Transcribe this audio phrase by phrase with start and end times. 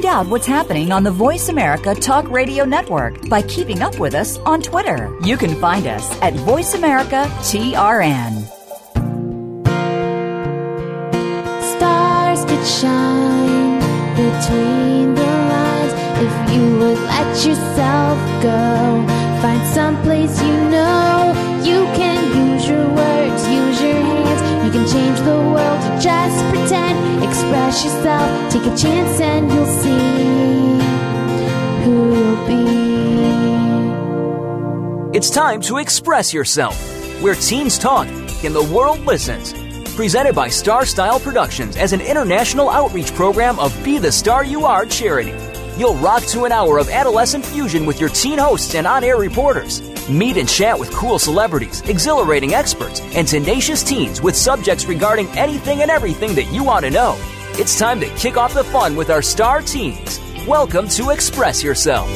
[0.00, 4.14] Find out what's happening on the Voice America Talk Radio Network by keeping up with
[4.14, 5.14] us on Twitter.
[5.22, 8.46] You can find us at Voice America TRN.
[11.76, 13.78] Stars could shine
[14.16, 15.92] between the lines
[16.24, 19.04] if you would let yourself go.
[19.42, 23.19] Find someplace you know you can use your words,
[24.92, 27.24] change the world, you just pretend.
[27.24, 29.98] Express yourself, take a chance, and you'll see
[31.84, 32.60] who you'll be.
[35.16, 36.76] It's time to express yourself,
[37.22, 38.08] where teens talk
[38.44, 39.52] and the world listens.
[39.94, 44.64] Presented by Star Style Productions as an international outreach program of Be the Star You
[44.64, 45.49] Are charity.
[45.80, 49.16] You'll rock to an hour of adolescent fusion with your teen hosts and on air
[49.16, 49.80] reporters.
[50.10, 55.80] Meet and chat with cool celebrities, exhilarating experts, and tenacious teens with subjects regarding anything
[55.80, 57.16] and everything that you want to know.
[57.52, 60.20] It's time to kick off the fun with our star teens.
[60.46, 62.10] Welcome to Express Yourself.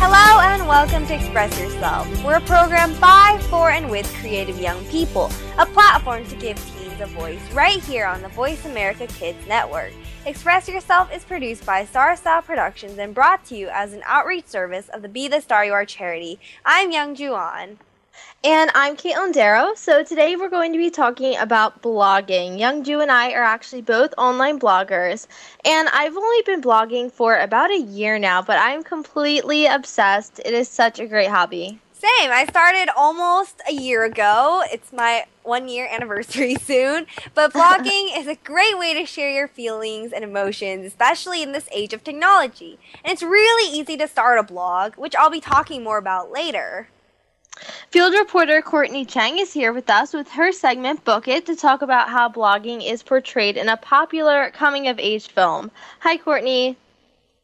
[0.00, 2.24] Hello and welcome to Express Yourself.
[2.24, 6.58] We're a program by, for, and with creative young people, a platform to give
[7.00, 9.92] a voice right here on the Voice America Kids Network.
[10.26, 14.46] Express Yourself is produced by Star Style Productions and brought to you as an outreach
[14.46, 16.38] service of the Be the Star You Are charity.
[16.64, 17.78] I'm Youngjoo Ahn.
[18.44, 19.74] And I'm Katelyn Darrow.
[19.74, 22.58] So today we're going to be talking about blogging.
[22.58, 25.26] Youngjoo and I are actually both online bloggers.
[25.64, 30.40] And I've only been blogging for about a year now, but I'm completely obsessed.
[30.44, 31.80] It is such a great hobby.
[32.04, 32.32] Same.
[32.32, 34.62] I started almost a year ago.
[34.70, 37.06] It's my one year anniversary soon.
[37.32, 41.66] But blogging is a great way to share your feelings and emotions, especially in this
[41.72, 42.78] age of technology.
[43.02, 46.88] And it's really easy to start a blog, which I'll be talking more about later.
[47.90, 51.80] Field reporter Courtney Cheng is here with us with her segment Book It to talk
[51.80, 55.70] about how blogging is portrayed in a popular coming of age film.
[56.00, 56.76] Hi, Courtney.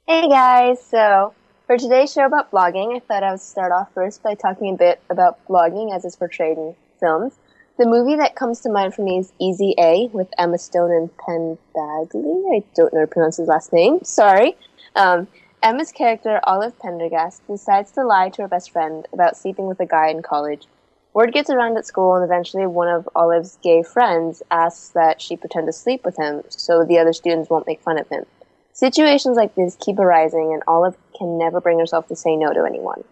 [0.06, 0.84] Hey, guys.
[0.84, 1.32] So,
[1.70, 4.76] for today's show about blogging, I thought I would start off first by talking a
[4.76, 7.34] bit about blogging as it's portrayed in films.
[7.78, 11.16] The movie that comes to mind for me is Easy A with Emma Stone and
[11.18, 12.56] Penn Badgley.
[12.56, 14.02] I don't know how to pronounce his last name.
[14.02, 14.56] Sorry.
[14.96, 15.28] Um,
[15.62, 19.86] Emma's character, Olive Penderghast, decides to lie to her best friend about sleeping with a
[19.86, 20.66] guy in college.
[21.14, 25.36] Word gets around at school, and eventually one of Olive's gay friends asks that she
[25.36, 28.26] pretend to sleep with him so the other students won't make fun of him.
[28.72, 32.64] Situations like this keep arising, and Olive can never bring herself to say no to
[32.64, 33.04] anyone.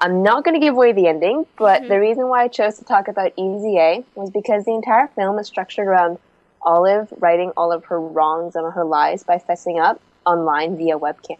[0.00, 1.88] I'm not going to give away the ending, but mm-hmm.
[1.88, 5.38] the reason why I chose to talk about Easy A was because the entire film
[5.38, 6.18] is structured around
[6.60, 11.38] Olive writing all of her wrongs and her lies by fessing up online via webcam.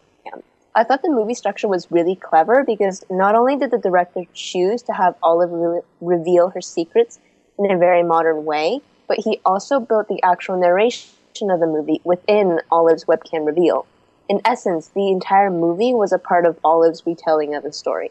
[0.77, 4.83] I thought the movie structure was really clever because not only did the director choose
[4.83, 7.19] to have Olive re- reveal her secrets
[7.59, 12.03] in a very modern way, but he also built the actual narration of the movie
[12.04, 13.87] within Olive's webcam reveal.
[14.28, 18.10] In essence, the entire movie was a part of Olive's retelling of the story.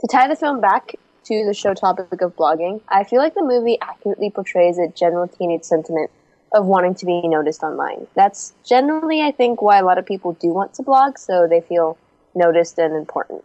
[0.00, 3.42] To tie the film back to the show topic of blogging, I feel like the
[3.42, 6.10] movie accurately portrays a general teenage sentiment
[6.54, 8.06] of wanting to be noticed online.
[8.14, 11.60] That's generally, I think, why a lot of people do want to blog, so they
[11.60, 11.98] feel
[12.34, 13.44] noticed and important.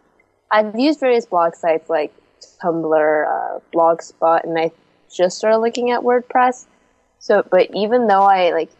[0.50, 2.12] I've used various blog sites like
[2.62, 4.70] Tumblr, uh, Blogspot, and I
[5.12, 6.66] just started looking at WordPress.
[7.18, 8.70] So, but even though I like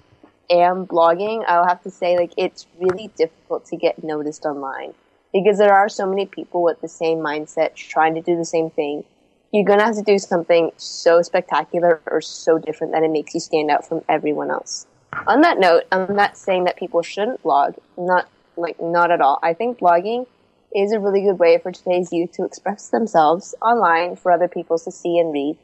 [0.53, 4.95] am blogging, I'll have to say like it's really difficult to get noticed online
[5.33, 8.71] because there are so many people with the same mindset trying to do the same
[8.71, 9.05] thing
[9.53, 13.41] you're gonna have to do something so spectacular or so different that it makes you
[13.41, 14.87] stand out from everyone else.
[15.27, 17.75] On that note, I'm not saying that people shouldn't blog.
[17.99, 19.39] Not like not at all.
[19.43, 20.27] I think blogging
[20.75, 24.79] is a really good way for today's youth to express themselves online for other people
[24.79, 25.59] to see and read.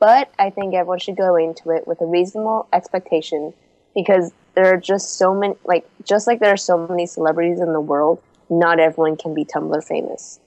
[0.00, 3.54] But I think everyone should go into it with a reasonable expectation
[3.94, 7.72] because there are just so many like just like there are so many celebrities in
[7.72, 10.40] the world, not everyone can be Tumblr famous.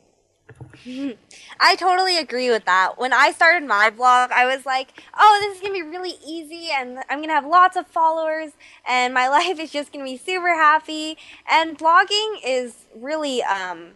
[1.59, 2.97] I totally agree with that.
[2.97, 6.15] When I started my blog, I was like, oh, this is going to be really
[6.25, 8.51] easy and I'm going to have lots of followers
[8.87, 11.17] and my life is just going to be super happy.
[11.49, 13.91] And blogging is really, um,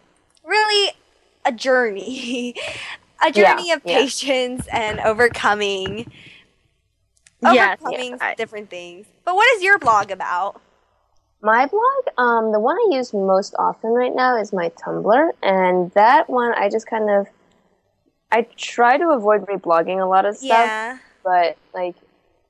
[0.45, 0.91] really
[1.45, 2.55] a journey.
[3.25, 4.79] a journey yeah, of patience yeah.
[4.79, 6.11] and overcoming
[7.41, 9.05] Yes, overcoming yeah, I- different things.
[9.25, 10.61] But what is your blog about?
[11.41, 15.91] My blog, um, the one I use most often right now is my Tumblr, and
[15.91, 17.27] that one I just kind of,
[18.31, 20.97] I try to avoid reblogging a lot of stuff, Yeah.
[21.23, 21.95] but like,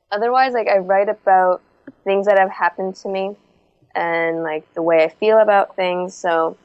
[0.10, 1.62] otherwise, like I write about
[2.06, 3.36] things that have happened to me,
[3.94, 6.16] and like the way I feel about things.
[6.16, 6.56] So,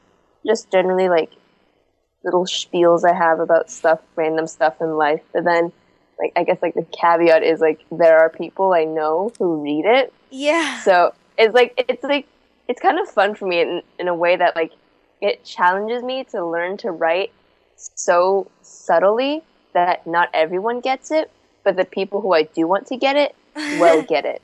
[0.45, 1.31] just generally like
[2.23, 5.21] little spiels I have about stuff, random stuff in life.
[5.33, 5.73] But then,
[6.19, 9.85] like I guess like the caveat is like there are people I know who read
[9.85, 10.79] it, Yeah.
[10.81, 12.27] so it's like it's like
[12.67, 14.71] it's kind of fun for me in, in a way that like
[15.21, 17.31] it challenges me to learn to write
[17.75, 19.41] so subtly
[19.73, 21.31] that not everyone gets it,
[21.63, 23.35] but the people who I do want to get it
[23.79, 24.41] will get it.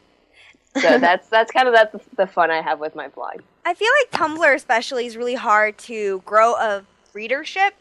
[0.82, 3.42] So that's that's kind of that's the fun I have with my blog.
[3.66, 6.84] I feel like Tumblr especially is really hard to grow a
[7.14, 7.74] readership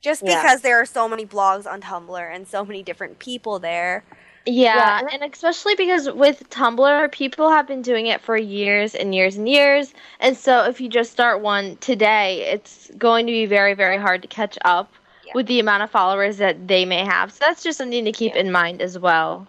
[0.00, 0.42] just Yeah.
[0.42, 4.04] because there are so many blogs on Tumblr and so many different people there.
[4.46, 8.94] Yeah, Yeah, and and especially because with Tumblr, people have been doing it for years
[8.94, 9.92] and years and years.
[10.18, 14.22] And so if you just start one today, it's going to be very, very hard
[14.22, 14.90] to catch up
[15.26, 15.32] Yeah.
[15.34, 17.32] with the amount of followers that they may have.
[17.32, 19.46] So that's just something to keep in mind as well.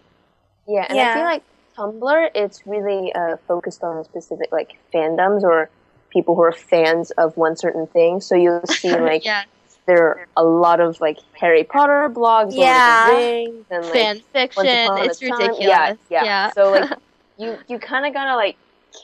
[0.68, 1.12] Yeah, and Yeah.
[1.12, 1.44] I feel like
[1.78, 5.70] Tumblr it's really uh, focused on specific like fandoms or
[6.10, 8.20] people who are fans of one certain thing.
[8.20, 9.44] So you'll see like yeah,
[9.92, 13.08] there are a lot of like Harry Potter blogs, Yeah.
[13.08, 15.60] Lord of the Rings, and like fan fiction, Once Upon a it's ridiculous.
[15.60, 16.24] Yeah, yeah.
[16.24, 16.52] yeah.
[16.52, 16.90] So like
[17.38, 18.56] you you kind of gotta like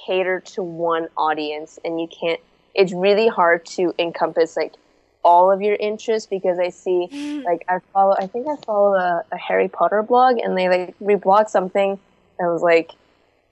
[0.06, 2.40] cater to one audience, and you can't.
[2.74, 4.76] It's really hard to encompass like
[5.26, 7.44] all of your interests because I see mm.
[7.44, 8.16] like I follow.
[8.18, 12.00] I think I follow a, a Harry Potter blog, and they like reblog something
[12.40, 12.92] that was like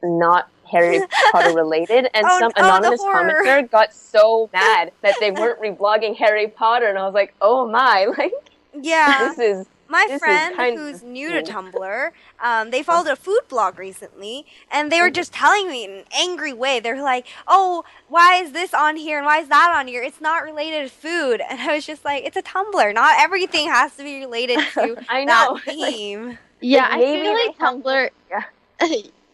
[0.01, 1.00] not Harry
[1.31, 3.41] Potter related, and Oh, some oh, anonymous horror.
[3.44, 7.67] commenter got so mad that they weren't reblogging Harry Potter, and I was like, oh
[7.69, 8.33] my, like
[8.73, 9.33] Yeah.
[9.35, 11.44] this is My This friend kind who's new to.
[11.44, 12.09] Tumblr,
[12.44, 16.03] um, they followed a food blog recently, and they were just telling me in an
[16.17, 16.79] angry way.
[16.79, 20.01] They're like, "Oh, why is this on here and why is that on here?
[20.01, 22.94] It's not related to food." And I was just like, "It's a Tumblr.
[22.95, 25.53] Not everything has to be related to I that know.
[25.53, 28.09] Like, theme." Yeah, I feel like they have- Tumblr.
[28.31, 28.44] Yeah.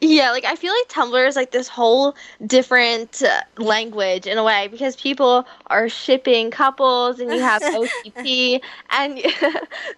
[0.03, 2.15] Yeah, like I feel like Tumblr is like this whole
[2.47, 8.61] different uh, language in a way because people are shipping couples and you have OTP
[8.89, 9.19] and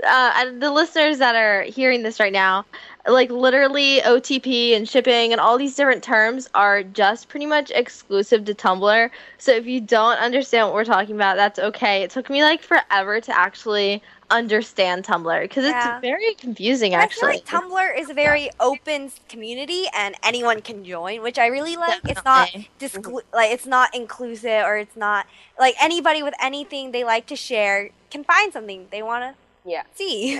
[0.03, 2.65] uh, and the listeners that are hearing this right now,
[3.07, 8.43] like literally OTP and shipping and all these different terms are just pretty much exclusive
[8.43, 9.09] to Tumblr.
[9.37, 12.03] So if you don't understand what we're talking about, that's okay.
[12.03, 15.95] It took me like forever to actually understand Tumblr because Yeah.
[15.97, 17.37] it's very confusing And I actually.
[17.37, 21.75] feel like Tumblr is a very open community, and anyone can join, which I really
[21.75, 22.01] like.
[22.07, 22.69] It's not Definitely.
[22.79, 25.25] disclu- like it's not inclusive, or it's not
[25.59, 29.83] like anybody with anything they like to share can find something they want to yeah,
[29.95, 30.39] see.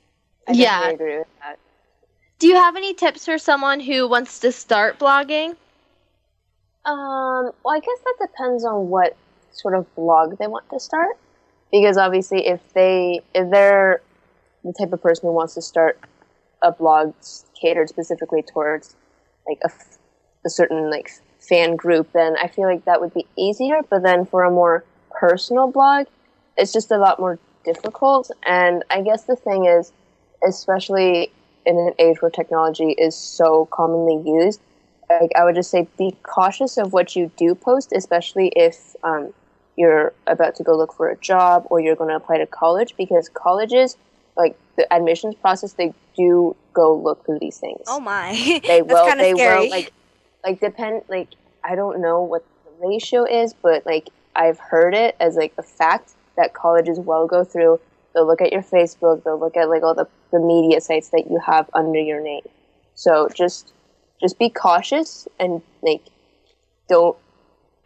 [0.48, 0.88] I Yeah.
[0.88, 1.58] agree with that.
[2.38, 5.56] Do you have any tips for someone who wants to start blogging?
[6.84, 9.16] Um, well, I guess that depends on what
[9.52, 11.16] sort of blog they want to start.
[11.74, 14.00] Because obviously, if they if they're
[14.62, 15.98] the type of person who wants to start
[16.62, 17.14] a blog
[17.60, 18.94] catered specifically towards
[19.44, 19.70] like a,
[20.46, 21.10] a certain like
[21.40, 23.80] fan group, then I feel like that would be easier.
[23.90, 26.06] But then for a more personal blog,
[26.56, 28.30] it's just a lot more difficult.
[28.46, 29.90] And I guess the thing is,
[30.46, 31.32] especially
[31.66, 34.60] in an age where technology is so commonly used,
[35.10, 39.34] like I would just say be cautious of what you do post, especially if um,
[39.76, 42.94] you're about to go look for a job or you're going to apply to college,
[42.96, 43.96] because colleges,
[44.36, 47.82] like the admissions process, they do go look through these things.
[47.86, 48.32] Oh my,
[48.66, 49.16] they that's will.
[49.16, 49.60] They scary.
[49.60, 49.70] will.
[49.70, 49.92] Like,
[50.44, 51.02] like depend.
[51.08, 51.28] Like
[51.64, 55.62] I don't know what the ratio is, but like I've heard it as like a
[55.62, 57.80] fact that colleges will go through.
[58.14, 59.24] They'll look at your Facebook.
[59.24, 62.42] They'll look at like all the, the media sites that you have under your name.
[62.94, 63.72] So just
[64.20, 66.02] just be cautious and like
[66.88, 67.16] don't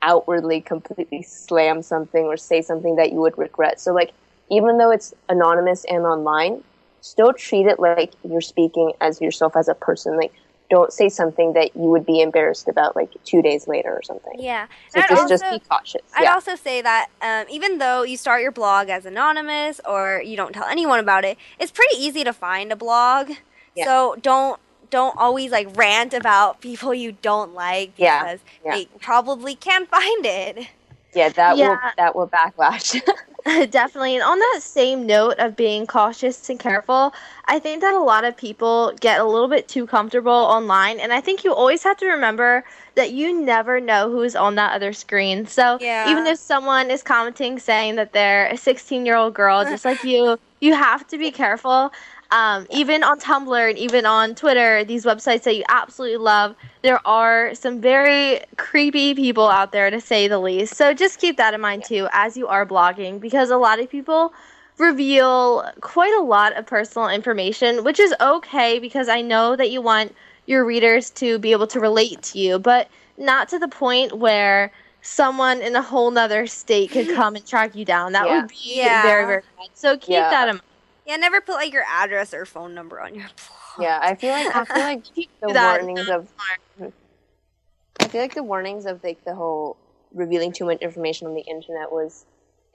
[0.03, 3.81] outwardly completely slam something or say something that you would regret.
[3.81, 4.13] So like
[4.51, 6.63] even though it's anonymous and online,
[7.01, 10.17] still treat it like you're speaking as yourself as a person.
[10.17, 10.33] Like
[10.71, 14.35] don't say something that you would be embarrassed about like two days later or something.
[14.39, 16.03] yeah, So just just be cautious.
[16.15, 16.35] I'd yeah.
[16.35, 20.53] also say that um, even though you start your blog as anonymous or you don't
[20.53, 23.31] tell anyone about it, it's pretty easy to find a blog.
[23.75, 23.85] Yeah.
[23.85, 28.75] So don't don't always like rant about people you don't like because yeah.
[28.75, 30.69] they probably can't find it.
[31.15, 33.01] yeah, that will that will backlash.
[33.71, 34.15] Definitely.
[34.15, 37.15] And on that same note of being cautious and careful,
[37.47, 41.01] I think that a lot of people get a little bit too comfortable online.
[41.01, 42.65] And I think you always have to remember
[42.97, 45.47] that you never know who's on that other screen.
[45.47, 46.11] So Yeah.
[46.11, 50.03] even if someone is commenting saying that they're a 16 year old girl just like
[50.05, 51.93] you, you have to be careful.
[52.31, 57.01] Um, even on Tumblr and even on Twitter, these websites that you absolutely love, there
[57.07, 60.75] are some very creepy people out there to say the least.
[60.77, 63.89] So just keep that in mind too as you are blogging because a lot of
[63.89, 64.35] people
[64.79, 69.81] reveal quite a lot of personal information, which is okay because I know that you
[69.81, 70.15] want
[70.47, 74.71] your readers to be able to relate to you, but not to the point where
[75.01, 78.13] someone in a whole nother state could come and track you down.
[78.13, 78.43] That Yeah.
[78.43, 79.03] would be Yeah.
[79.03, 79.69] very, very bad.
[79.75, 80.31] So keep Yeah.
[80.31, 80.63] that in mind.
[81.09, 83.81] Yeah, never put like your address or phone number on your blog.
[83.87, 85.05] Yeah, I feel like I feel like
[85.41, 86.29] the That- warnings of
[88.01, 89.77] I feel like the warnings of like the whole
[90.15, 92.25] revealing too much information on the internet was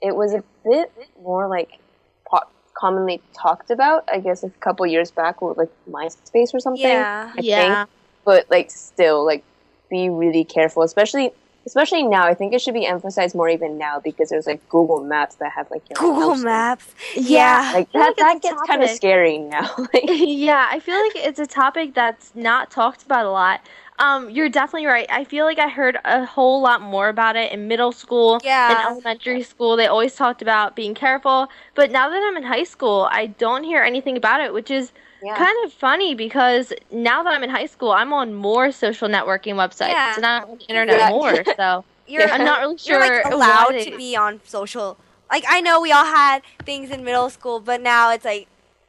[0.02, 1.78] it was a bit more like
[2.26, 4.04] po- commonly talked about.
[4.12, 6.82] I guess a couple years back with like MySpace or something.
[6.82, 7.32] Yeah.
[7.36, 7.84] I Yeah.
[7.84, 7.90] think,
[8.24, 9.44] but like still like
[9.90, 11.32] be really careful, especially
[11.66, 12.24] especially now.
[12.26, 15.52] I think it should be emphasized more even now because there's like Google Maps that
[15.52, 16.36] have like Google.
[16.36, 16.86] Maps.
[17.16, 17.70] Yeah.
[17.74, 19.70] Like that, that gets kind of scary now.
[19.78, 23.60] like, yeah, I feel like it's a topic that's not talked about a lot.
[24.00, 25.06] Um, you're definitely right.
[25.08, 28.70] I feel like I heard a whole lot more about it in middle school Yeah.
[28.70, 29.76] and elementary school.
[29.76, 33.62] They always talked about being careful, but now that I'm in high school, I don't
[33.62, 34.90] hear anything about it, which is
[35.24, 35.36] yeah.
[35.36, 39.54] kind of funny because now that I'm in high school, I'm on more social networking
[39.54, 40.14] websites Yeah.
[40.16, 41.08] and I'm on the internet Yeah.
[41.10, 41.44] more.
[41.56, 44.98] So You're, I'm not really you're sure like allowed to be on social.
[45.30, 48.48] Like I know we all had things in middle school, but now it's like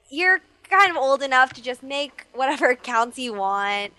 [0.10, 3.94] you're kind of old enough to just make whatever accounts you want.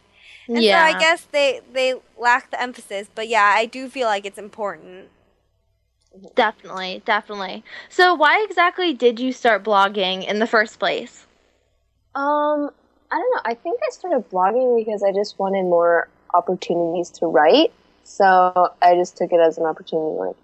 [0.48, 0.90] And yeah.
[0.90, 4.38] so I guess they they lack the emphasis, but yeah, I do feel like it's
[4.38, 5.08] important.
[6.34, 7.62] Definitely, definitely.
[7.88, 11.26] So, why exactly did you start blogging in the first place?
[12.16, 12.70] Um,
[13.10, 13.42] I don't know.
[13.44, 17.72] I think I started blogging because I just wanted more opportunities to write.
[18.04, 20.36] So I just took it as an opportunity, to, like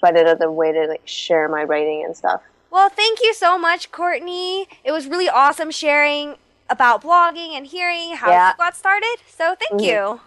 [0.00, 2.42] find another way to like share my writing and stuff.
[2.70, 4.66] Well, thank you so much, Courtney.
[4.84, 6.36] It was really awesome sharing
[6.68, 8.50] about blogging and hearing how Yeah.
[8.50, 9.16] you got started.
[9.28, 9.86] So thank Mhm.
[9.86, 10.20] you.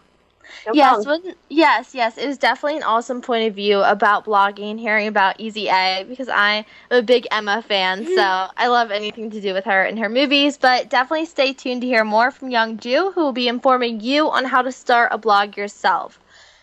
[0.66, 2.18] No yes, wasn't- yes, yes.
[2.18, 6.30] It was definitely an awesome point of view about blogging hearing about Easy A because
[6.30, 8.16] I'm a big Emma fan, mm.
[8.16, 10.58] so I love anything to do with her and her movies.
[10.58, 14.46] But definitely stay tuned to hear more from Youngjoo, who will be informing you on
[14.46, 16.20] how to start a blog yourself.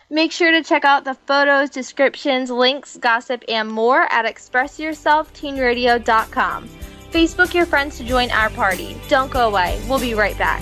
[0.09, 6.69] Make sure to check out the photos, descriptions, links, gossip, and more at expressyourselfteenradio.com.
[7.11, 8.97] Facebook your friends to join our party.
[9.07, 9.81] Don't go away.
[9.87, 10.61] We'll be right back.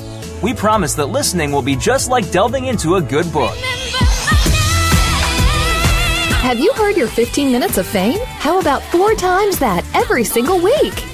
[0.41, 3.55] We promise that listening will be just like delving into a good book.
[6.41, 8.19] Have you heard your 15 minutes of fame?
[8.25, 11.10] How about four times that every single week?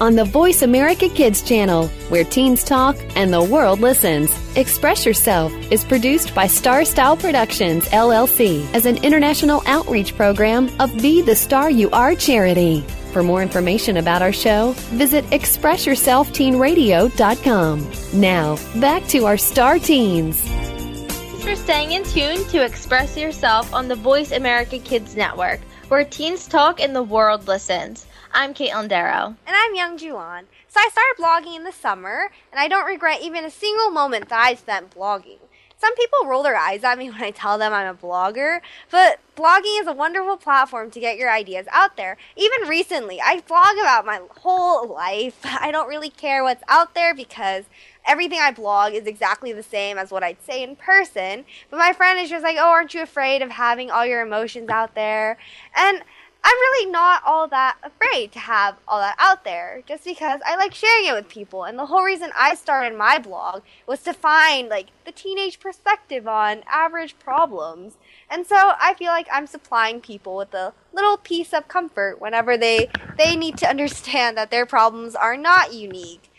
[0.00, 4.30] on the Voice America Kids channel, where teens talk and the world listens.
[4.56, 10.96] Express Yourself is produced by Star Style Productions, LLC, as an international outreach program of
[11.00, 12.84] Be the Star You Are charity.
[13.12, 18.20] For more information about our show, visit expressyourselfteenradio.com.
[18.20, 20.38] Now, back to our star teens.
[20.40, 26.04] Thanks for staying in tune to Express Yourself on the Voice America Kids Network, where
[26.04, 28.04] teens talk and the world listens.
[28.38, 29.34] I'm Katelyn Darrow.
[29.46, 30.44] And I'm Youngjoo Ahn.
[30.68, 34.28] So I started blogging in the summer, and I don't regret even a single moment
[34.28, 35.38] that I spent blogging.
[35.78, 39.20] Some people roll their eyes at me when I tell them I'm a blogger, but
[39.38, 42.18] blogging is a wonderful platform to get your ideas out there.
[42.36, 45.40] Even recently, I blog about my whole life.
[45.44, 47.64] I don't really care what's out there because
[48.06, 51.46] everything I blog is exactly the same as what I'd say in person.
[51.70, 54.68] But my friend is just like, oh, aren't you afraid of having all your emotions
[54.68, 55.38] out there?
[55.74, 56.02] And
[56.44, 60.54] I'm really not all that afraid to have all that out there just because I
[60.56, 61.64] like sharing it with people.
[61.64, 66.28] And the whole reason I started my blog was to find like the teenage perspective
[66.28, 67.96] on average problems.
[68.30, 72.56] And so I feel like I'm supplying people with a little piece of comfort whenever
[72.56, 76.30] they they need to understand that their problems are not unique.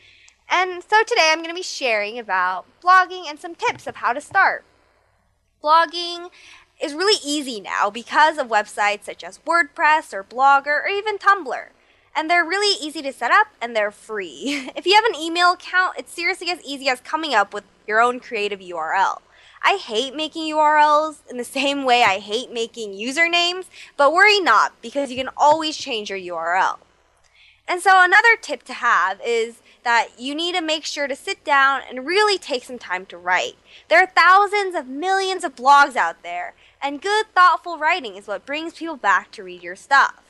[0.49, 4.13] And so today I'm going to be sharing about blogging and some tips of how
[4.13, 4.63] to start.
[5.61, 6.29] Blogging
[6.81, 11.69] is really easy now because of websites such as WordPress or Blogger or even Tumblr.
[12.15, 14.71] And they're really easy to set up and they're free.
[14.75, 18.01] if you have an email account, it's seriously as easy as coming up with your
[18.01, 19.19] own creative URL.
[19.63, 23.65] I hate making URLs in the same way I hate making usernames,
[23.95, 26.77] but worry not because you can always change your URL.
[27.67, 31.43] And so another tip to have is that you need to make sure to sit
[31.43, 33.55] down and really take some time to write.
[33.89, 38.45] There are thousands of millions of blogs out there, and good, thoughtful writing is what
[38.45, 40.23] brings people back to read your stuff.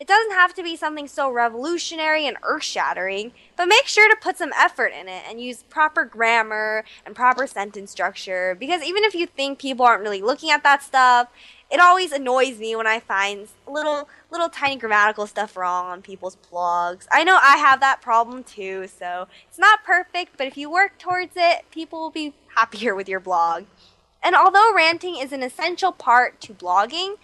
[0.00, 4.20] It doesn't have to be something so revolutionary and earth shattering, but make sure to
[4.20, 9.04] put some effort in it and use proper grammar and proper sentence structure because even
[9.04, 11.28] if you think people aren't really looking at that stuff,
[11.70, 16.36] it always annoys me when I find little little tiny grammatical stuff wrong on people's
[16.52, 17.06] blogs.
[17.12, 20.98] I know I have that problem too, so it's not perfect, but if you work
[20.98, 23.64] towards it, people will be happier with your blog.
[24.24, 27.16] And although ranting is an essential part to blogging,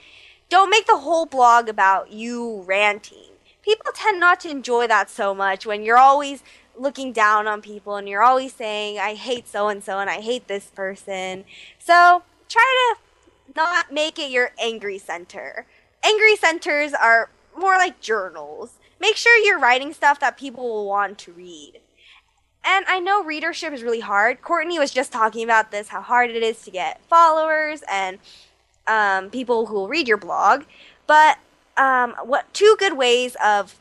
[0.51, 3.31] don't make the whole blog about you ranting.
[3.63, 6.43] People tend not to enjoy that so much when you're always
[6.77, 10.21] looking down on people and you're always saying, I hate so and so and I
[10.21, 11.45] hate this person.
[11.79, 15.67] So try to not make it your angry center.
[16.03, 18.79] Angry centers are more like journals.
[19.01, 21.81] Make sure you're writing stuff that people will want to read.
[22.65, 24.43] And I know readership is really hard.
[24.43, 28.19] Courtney was just talking about this, how hard it is to get followers and
[28.87, 30.65] um, people who will read your blog.
[31.07, 31.39] But
[31.77, 33.77] um, what two good ways of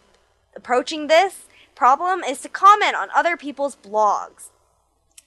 [0.55, 4.49] approaching this problem is to comment on other people's blogs.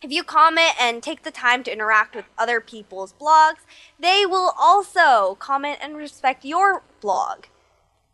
[0.03, 3.61] If you comment and take the time to interact with other people's blogs,
[4.01, 7.45] they will also comment and respect your blog.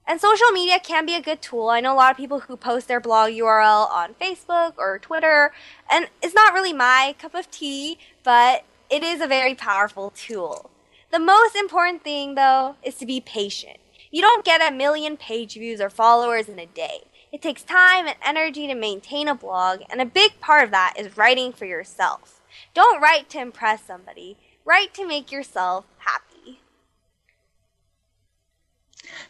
[0.08, 1.68] And social media can be a good tool.
[1.68, 5.52] I know a lot of people who post their blog URL on Facebook or Twitter,
[5.90, 10.70] and it's not really my cup of tea, but it is a very powerful tool.
[11.12, 13.76] The most important thing, though, is to be patient.
[14.10, 17.00] You don't get a million page views or followers in a day.
[17.30, 20.94] It takes time and energy to maintain a blog, and a big part of that
[20.98, 22.40] is writing for yourself.
[22.72, 26.27] Don't write to impress somebody, write to make yourself happy.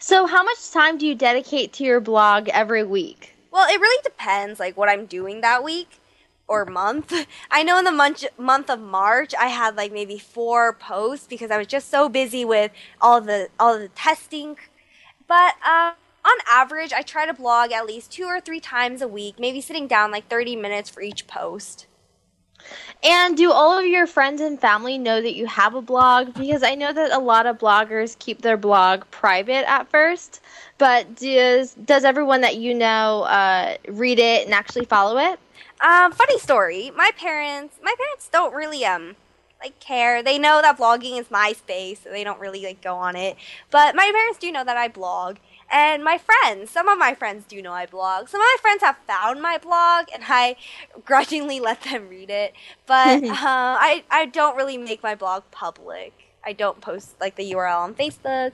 [0.01, 3.35] So, how much time do you dedicate to your blog every week?
[3.51, 6.01] Well, it really depends, like what I'm doing that week
[6.47, 7.13] or month.
[7.51, 11.51] I know in the month month of March, I had like maybe four posts because
[11.51, 14.57] I was just so busy with all the all the testing.
[15.27, 19.09] But uh, on average, I try to blog at least two or three times a
[19.09, 21.88] week, maybe sitting down like 30 minutes for each post.
[23.03, 26.35] And do all of your friends and family know that you have a blog?
[26.35, 30.41] Because I know that a lot of bloggers keep their blog private at first,
[30.79, 35.39] but does does everyone that you know uh, read it and actually follow it?
[35.81, 36.91] Um, funny story.
[36.97, 39.15] My parents, my parents don't really um
[39.61, 40.23] like care.
[40.23, 43.37] They know that blogging is my space, so they don't really like go on it.
[43.71, 45.37] But my parents do know that I blog,
[45.71, 48.29] and my friends, some of my friends do know I blog.
[48.29, 50.57] Some of my friends have found my blog, and I
[51.05, 52.55] grudgingly let them read it.
[52.87, 56.13] But uh, I I don't really make my blog public.
[56.45, 58.53] I don't post like the URL on Facebook.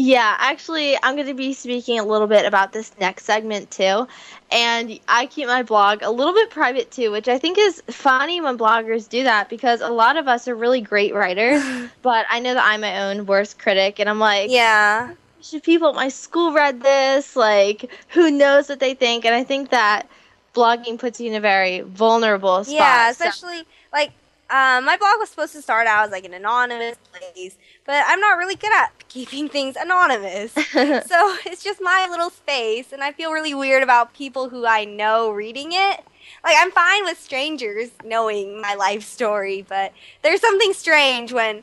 [0.00, 4.06] Yeah, actually, I'm going to be speaking a little bit about this next segment too.
[4.52, 8.40] And I keep my blog a little bit private too, which I think is funny
[8.40, 11.64] when bloggers do that because a lot of us are really great writers,
[12.02, 15.88] but I know that I'm my own worst critic and I'm like, yeah, should people
[15.88, 17.36] at my school read this?
[17.36, 19.24] Like, who knows what they think?
[19.24, 20.08] And I think that
[20.54, 22.74] blogging puts you in a very vulnerable spot.
[22.74, 23.64] Yeah, especially so.
[23.92, 24.12] like
[24.50, 28.18] Um, my blog was supposed to start out as like an anonymous place, but I'm
[28.18, 30.52] not really good at keeping things anonymous.
[30.72, 34.84] so it's just my little space, and I feel really weird about people who I
[34.84, 36.02] know reading it.
[36.42, 41.62] Like I'm fine with strangers knowing my life story, but there's something strange when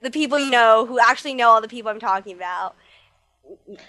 [0.00, 2.76] the people you know who actually know all the people I'm talking about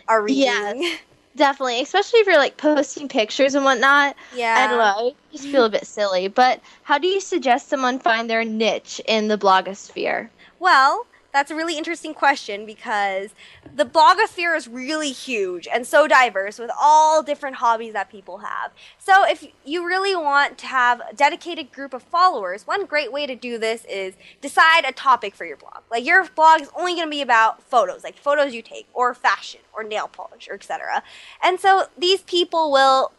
[0.08, 0.44] are reading.
[0.44, 1.00] Yes.
[1.36, 4.18] Definitely, especially if you're like posting pictures and whatnot.
[4.36, 4.56] Yeah.
[4.58, 5.16] I don't know.
[5.16, 6.28] I just feel a bit silly.
[6.28, 10.30] But how do you suggest someone find their niche in the blogosphere?
[10.60, 13.32] Well, that's a really interesting question because
[13.74, 18.72] the blogosphere is really huge and so diverse with all different hobbies that people have.
[19.00, 23.26] So if you really want to have a dedicated group of followers, one great way
[23.26, 25.82] to do this is decide a topic for your blog.
[25.90, 29.14] Like your blog is only going to be about photos, like photos you take or
[29.14, 31.04] fashion or nail polish or etc.
[31.42, 33.12] And so these people will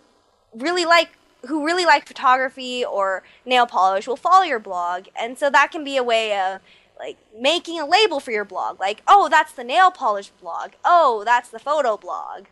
[0.54, 1.10] really like
[1.46, 5.82] who really like photography or nail polish will follow your blog and so that can
[5.82, 6.60] be a way of
[7.02, 11.22] like making a label for your blog like oh that's the nail polish blog oh
[11.26, 12.46] that's the photo blog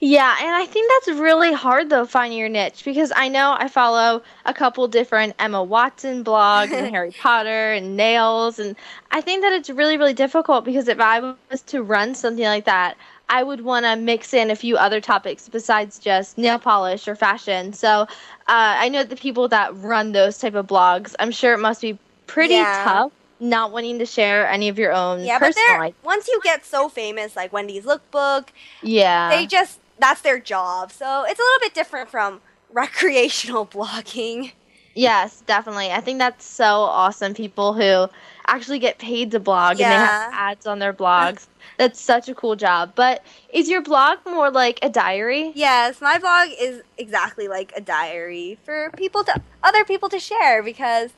[0.00, 3.68] Yeah, and I think that's really hard though finding your niche because I know I
[3.68, 8.76] follow a couple different Emma Watson blogs and Harry Potter and nails and
[9.10, 12.64] I think that it's really really difficult because if I was to run something like
[12.66, 12.96] that,
[13.28, 17.16] I would want to mix in a few other topics besides just nail polish or
[17.16, 17.72] fashion.
[17.72, 18.06] So, uh,
[18.46, 21.98] I know the people that run those type of blogs, I'm sure it must be
[22.26, 22.66] pretty Yeah.
[22.66, 25.94] tough not wanting to share any of your own yeah but they're life.
[26.04, 28.48] once you get so famous like wendy's lookbook
[28.82, 29.30] Yeah.
[29.30, 32.40] they just that's their job so it's a little bit different from
[32.72, 34.52] recreational blogging
[34.96, 35.90] Yes, definitely.
[35.90, 37.34] I think that's so awesome.
[37.34, 38.08] People who
[38.46, 41.48] actually get paid to blog and they have ads on their blogs.
[41.78, 42.92] That's such a cool job.
[42.94, 45.50] But is your blog more like a diary?
[45.56, 50.62] Yes, my blog is exactly like a diary for people to other people to share
[50.62, 51.10] because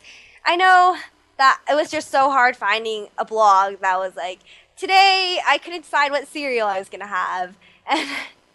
[0.46, 0.96] I know
[1.38, 4.40] that it was just so hard finding a blog that was like
[4.76, 8.08] today I couldn't decide what cereal I was gonna have, and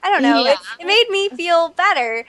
[0.04, 0.46] I don't know.
[0.46, 2.26] It, it made me feel better.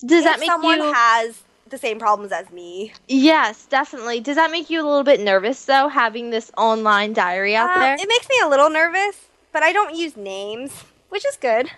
[0.00, 2.92] Does that make someone you has the same problems as me?
[3.08, 4.20] Yes, definitely.
[4.20, 7.80] Does that make you a little bit nervous though, having this online diary out Uh,
[7.80, 7.94] there?
[7.94, 11.70] It makes me a little nervous, but I don't use names, which is good.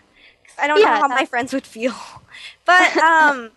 [0.58, 1.94] I don't Yeah, know how my friends would feel.
[2.64, 3.50] But um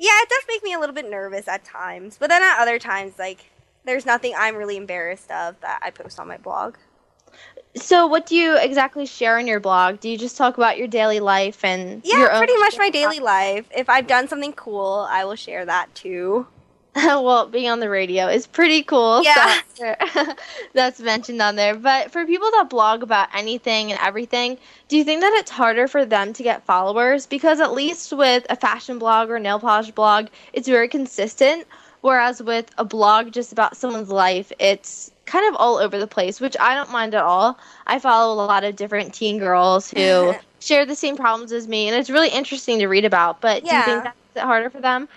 [0.00, 2.16] yeah, it does make me a little bit nervous at times.
[2.18, 3.50] But then at other times like
[3.84, 6.76] there's nothing I'm really embarrassed of that I post on my blog.
[7.76, 10.00] So, what do you exactly share on your blog?
[10.00, 13.68] Do you just talk about your daily life and Yeah, pretty much my daily life.
[13.76, 16.48] If I've done something cool, I will share that too.
[16.96, 19.22] well, being on the radio is pretty cool.
[19.22, 19.60] Yeah.
[19.74, 19.94] so
[20.74, 21.74] that's mentioned on there.
[21.76, 25.86] But for people that blog about anything and everything, do you think that it's harder
[25.86, 27.26] for them to get followers?
[27.26, 31.66] Because at least with a fashion blog or nail polish blog, it's very consistent.
[32.00, 36.40] Whereas with a blog just about someone's life, it's kind of all over the place,
[36.40, 37.58] which I don't mind at all.
[37.86, 41.88] I follow a lot of different teen girls who share the same problems as me,
[41.88, 43.40] and it's really interesting to read about.
[43.40, 43.84] But do you Yeah.
[43.84, 45.08] think that's harder for them?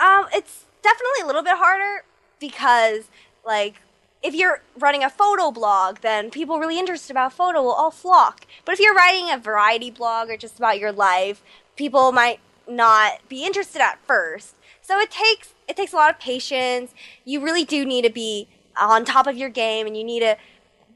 [0.00, 2.04] Um, it's definitely a little bit harder
[2.38, 3.08] because,
[3.44, 3.76] like,
[4.22, 8.46] if you're running a photo blog, then people really interested about photo will all flock.
[8.64, 11.42] But if you're writing a variety blog or just about your life,
[11.76, 14.54] people might not be interested at first.
[14.80, 16.94] So it takes it takes a lot of patience.
[17.24, 18.48] You really do need to be
[18.80, 20.36] on top of your game, and you need to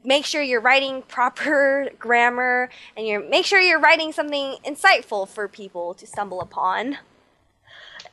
[0.03, 5.47] make sure you're writing proper grammar, and you're make sure you're writing something insightful for
[5.47, 6.97] people to stumble upon.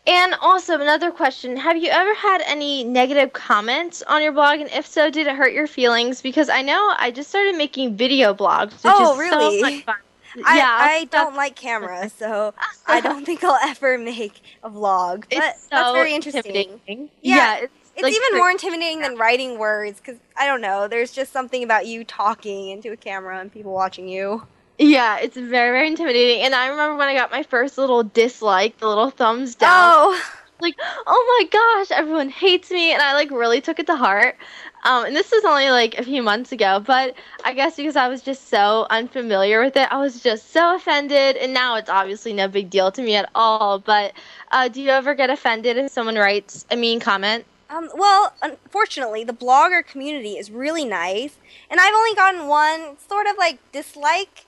[0.07, 4.61] And also another question: Have you ever had any negative comments on your blog?
[4.61, 6.23] And if so, did it hurt your feelings?
[6.23, 8.73] Because I know I just started making video blogs.
[8.85, 9.61] Which Oh, is really?
[9.61, 9.97] So much fun.
[10.45, 12.55] I, yeah, I don't like cameras, so
[12.87, 15.25] I don't think I'll ever make a vlog.
[15.31, 16.43] But It's that's so very interesting.
[16.45, 17.11] intimidating.
[17.23, 20.89] Yeah, Yeah, it's, it's, like, even more intimidating than writing words because I don't know.
[20.89, 24.47] There's just something about you talking into a camera and people watching you.
[24.79, 26.43] Yeah, it's very very intimidating.
[26.43, 29.71] And I remember when I got my first little dislike, the little thumbs down.
[29.73, 30.23] Oh,
[30.61, 30.75] like
[31.07, 32.93] oh my gosh everyone hates me.
[32.93, 34.37] And i like really took it to heart.
[34.85, 38.07] Um, and this was only like a few months ago but i guess because i
[38.07, 41.37] was just so unfamiliar with it i was just so offended.
[41.37, 43.79] And now it's obviously no big deal to me at all.
[43.79, 44.13] But
[44.51, 47.45] uh, do you ever get offended if someone writes a mean comment?
[47.69, 51.37] Um, well, unfortunately, the blogger community is really nice,
[51.69, 54.46] and I've only gotten one sort of like dislike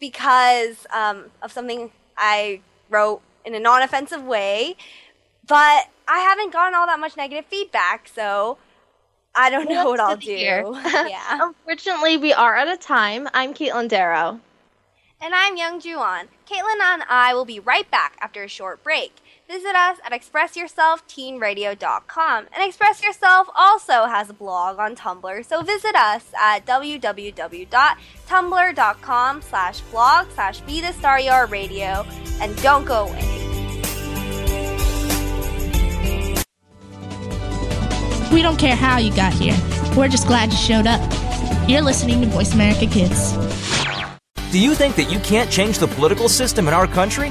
[0.00, 4.76] because um, of something I wrote in a non-offensive way.
[5.46, 8.58] But I haven't gotten all that much negative feedback, so
[9.34, 10.32] I don't know what I'll do.
[10.84, 11.38] yeah.
[11.40, 14.40] unfortunately we are out of time i'm katelyn darrow
[15.20, 16.28] And I'm Youngjoo Ahn.
[16.46, 19.16] Katelyn and I will be right back after a short break.
[19.48, 22.46] Visit us at expressyourselfteenradio.com.
[22.52, 29.80] And Express Yourself also has a blog on Tumblr, so visit us at www.tumblr.com slash
[29.82, 32.04] blog slash be the star you are radio
[32.40, 33.22] and don't go away.
[38.32, 39.56] We don't care how you got here.
[39.96, 41.00] We're just glad you showed up.
[41.68, 43.32] You're listening to Voice America Kids.
[44.50, 47.30] Do you think that you can't change the political system in our country?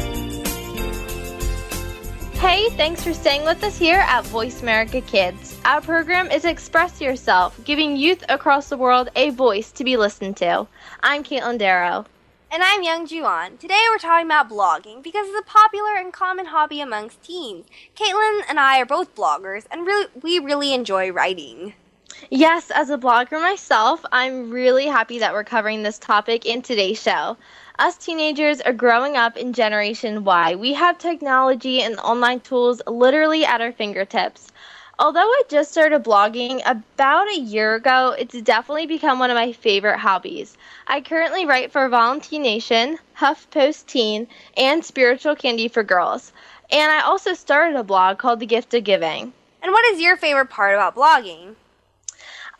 [2.51, 5.57] Hey, thanks for staying with us here at Voice America Kids.
[5.63, 10.35] Our program is Express Yourself, giving youth across the world a voice to be listened
[10.37, 10.67] to.
[11.01, 12.05] I'm Katelyn Darrow.
[12.51, 13.57] And I'm Youngjoo Ahn.
[13.57, 17.67] Today we're talking about blogging because it's a popular and common hobby amongst teens.
[17.95, 21.73] Katelyn and I are both bloggers, and really, we really enjoy writing.
[22.29, 27.01] Yes, as a blogger myself, I'm really happy that we're covering this topic in today's
[27.01, 27.37] show.
[27.79, 30.55] Us teenagers are growing up in Generation Y.
[30.55, 34.51] We have technology and online tools literally at our fingertips.
[34.99, 39.53] Although I just started blogging about a year ago, it's definitely become one of my
[39.53, 40.57] favorite hobbies.
[40.85, 46.33] I currently write for Valentine Nation, HuffPost Teen, and Spiritual Candy for Girls.
[46.71, 49.33] And I also started a blog called The Gift of Giving.
[49.63, 51.55] And what is your favorite part about blogging?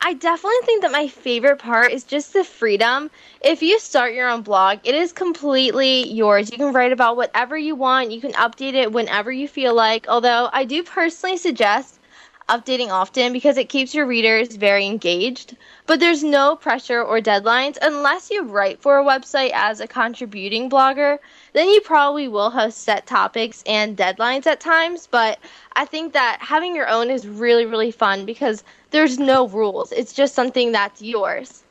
[0.04, 3.08] I definitely think that my favorite part is just the freedom.
[3.40, 6.50] If you start your own blog, it is completely yours.
[6.50, 10.08] You can write about whatever you want, you can update it whenever you feel like.
[10.08, 12.00] Although, I do personally suggest
[12.48, 15.56] updating often because it keeps your readers very engaged.
[15.86, 20.68] But there's no pressure or deadlines unless you write for a website as a contributing
[20.68, 21.18] blogger.
[21.52, 25.08] Then you probably will have set topics and deadlines at times.
[25.10, 25.38] But
[25.74, 29.92] I think that having your own is really, really fun because there's no rules.
[29.92, 31.62] It's just something that's yours.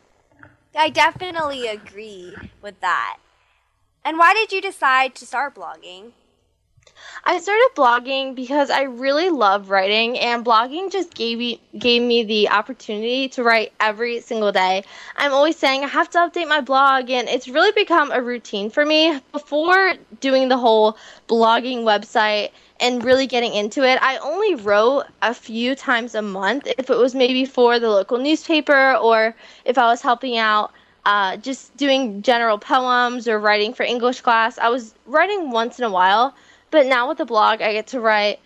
[0.75, 3.17] I definitely agree with that.
[4.05, 6.11] And why did you decide to start blogging?
[7.23, 12.23] I started blogging because I really love writing, and blogging just gave me gave me
[12.23, 14.83] the opportunity to write every single day.
[15.15, 18.71] I'm always saying I have to update my blog, and it's really become a routine
[18.71, 19.21] for me.
[19.31, 20.97] Before doing the whole
[21.29, 26.67] blogging website and really getting into it, I only wrote a few times a month.
[26.79, 30.73] If it was maybe for the local newspaper, or if I was helping out.
[31.03, 34.59] Uh, just doing general poems or writing for English class.
[34.59, 36.35] I was writing once in a while,
[36.71, 38.39] but now with the blog, I get to write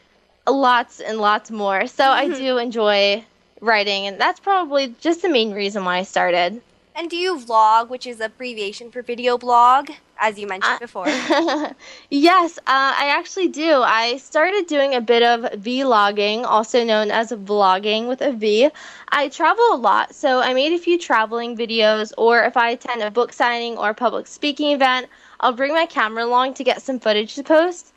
[0.47, 1.87] lots and lots more.
[1.87, 3.23] So I do enjoy
[3.61, 6.61] writing, and that's probably just the main reason why I started.
[6.97, 11.05] And do you vlog, which is abbreviation for video blog, as you mentioned before?
[12.09, 13.81] yes, uh, I actually do.
[13.81, 18.69] I started doing a bit of vlogging, also known as vlogging with a V.
[19.09, 23.01] I travel a lot, so I made a few traveling videos, or if I attend
[23.01, 25.07] a book signing or a public speaking event,
[25.41, 27.91] I'll bring my camera along to get some footage to post.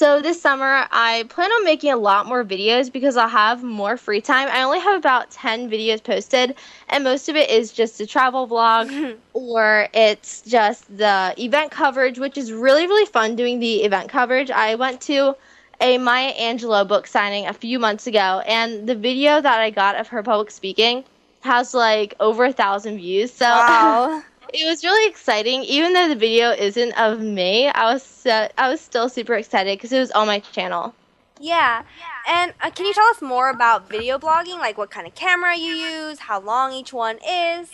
[0.00, 3.98] So this summer, I plan on making a lot more videos because I'll have more
[3.98, 4.48] free time.
[4.50, 6.54] I only have about 10 videos posted,
[6.88, 12.18] and most of it is just a travel vlog or it's just the event coverage,
[12.18, 14.50] which is really, really fun doing the event coverage.
[14.50, 15.36] I went to
[15.82, 19.96] a Maya Angelou book signing a few months ago, and the video that I got
[19.96, 21.04] of her public speaking
[21.40, 23.34] has like over a thousand views.
[23.34, 24.22] So Wow.
[24.52, 25.62] it was really exciting.
[25.64, 29.78] Even though the video isn't of me, I was so, I was still super excited
[29.78, 30.94] because it was on my channel.
[31.40, 31.84] Yeah.
[32.28, 34.58] And uh, can you tell us more about video blogging?
[34.58, 37.70] Like what kind of camera you use, how long each one is?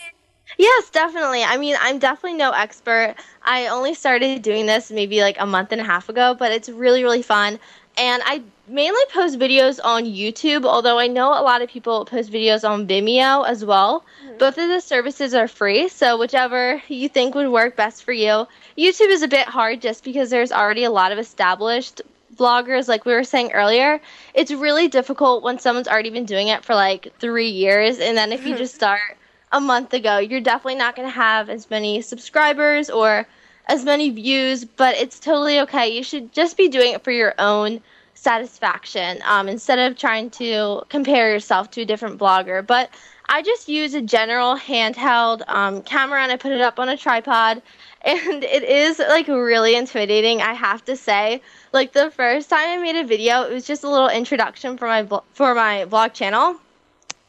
[0.57, 1.43] Yes, definitely.
[1.43, 3.15] I mean, I'm definitely no expert.
[3.43, 6.69] I only started doing this maybe like a month and a half ago, but it's
[6.69, 7.59] really, really fun.
[7.97, 12.31] And I mainly post videos on YouTube, although I know a lot of people post
[12.31, 14.05] videos on Vimeo as well.
[14.37, 18.47] Both of the services are free, so whichever you think would work best for you.
[18.77, 22.01] YouTube is a bit hard just because there's already a lot of established
[22.35, 23.99] vloggers, like we were saying earlier.
[24.33, 28.31] It's really difficult when someone's already been doing it for like three years, and then
[28.31, 29.17] if you just start
[29.51, 33.25] a month ago, you're definitely not going to have as many subscribers or
[33.67, 35.89] as many views, but it's totally okay.
[35.89, 37.81] You should just be doing it for your own
[38.13, 42.65] satisfaction um, instead of trying to compare yourself to a different blogger.
[42.65, 42.89] But
[43.29, 46.97] I just use a general handheld um, camera and I put it up on a
[46.97, 47.61] tripod.
[48.05, 51.41] And it is like really intimidating, I have to say.
[51.73, 54.87] Like the first time I made a video, it was just a little introduction for
[54.87, 56.55] my for my vlog channel,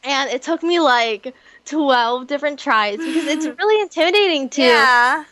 [0.03, 1.33] and it took me like
[1.65, 5.25] 12 different tries because it's really intimidating to Yeah.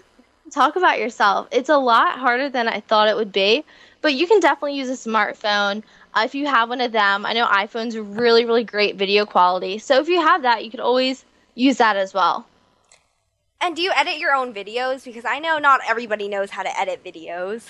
[0.51, 1.47] talk about yourself.
[1.51, 3.63] It's a lot harder than I thought it would be,
[4.01, 5.84] but you can definitely use a smartphone.
[6.17, 9.77] Uh, if you have one of them, I know iPhones really, really great video quality.
[9.77, 12.47] So if you have that, you could always use that as well.
[13.62, 15.06] And do you edit your own videos?
[15.06, 17.67] Because I know not everybody knows how to edit videos.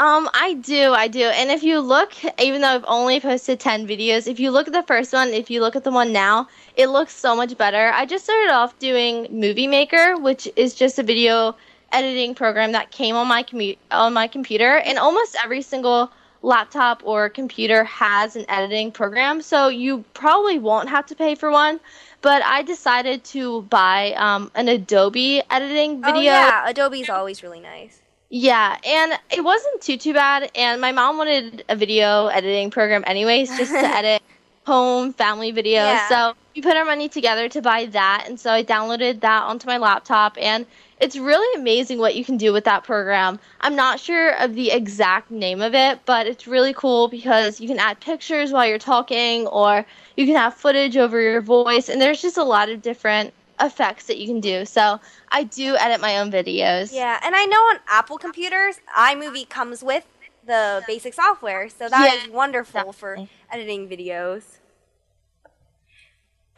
[0.00, 1.22] Um, I do, I do.
[1.22, 4.72] And if you look, even though I've only posted 10 videos, if you look at
[4.72, 7.92] the first one, if you look at the one now, it looks so much better.
[7.94, 11.54] I just started off doing Movie Maker, which is just a video
[11.92, 16.10] editing program that came on my commu- on my computer, and almost every single
[16.42, 21.50] laptop or computer has an editing program, so you probably won't have to pay for
[21.50, 21.80] one.
[22.22, 26.18] But I decided to buy um, an Adobe editing video.
[26.18, 28.00] Oh yeah, Adobe's always really nice.
[28.28, 30.50] Yeah, and it wasn't too too bad.
[30.54, 34.22] And my mom wanted a video editing program anyways, just to edit
[34.66, 35.74] home family videos.
[35.74, 36.08] Yeah.
[36.08, 39.66] So we put our money together to buy that, and so I downloaded that onto
[39.66, 40.66] my laptop, and
[41.00, 43.38] it's really amazing what you can do with that program.
[43.60, 47.66] I'm not sure of the exact name of it, but it's really cool because you
[47.66, 49.86] can add pictures while you're talking, or
[50.16, 54.06] you can have footage over your voice, and there's just a lot of different effects
[54.06, 54.64] that you can do.
[54.64, 56.92] So I do edit my own videos.
[56.92, 60.06] Yeah, and I know on Apple computers, iMovie comes with
[60.46, 64.42] the basic software, so that is Yeah, wonderful for editing videos.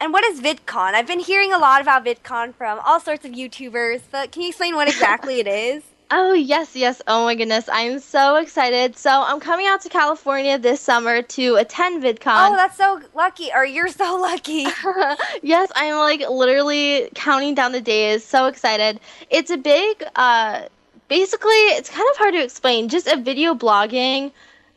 [0.02, 0.94] And what is VidCon?
[0.94, 4.48] I've been hearing a lot about VidCon from all sorts of YouTubers, but can you
[4.48, 5.84] explain what exactly it is?
[6.14, 7.00] Oh, yes, yes.
[7.06, 7.70] Oh my goodness.
[7.70, 8.98] I am so excited.
[8.98, 12.50] So, I'm coming out to California this summer to attend VidCon.
[12.50, 14.66] Oh, that's so lucky, or you're so lucky.
[15.42, 18.22] yes, I'm like literally counting down the days.
[18.22, 19.00] So excited.
[19.30, 20.64] It's a big, uh,
[21.08, 22.90] basically, it's kind of hard to explain.
[22.90, 24.32] Just a video blogging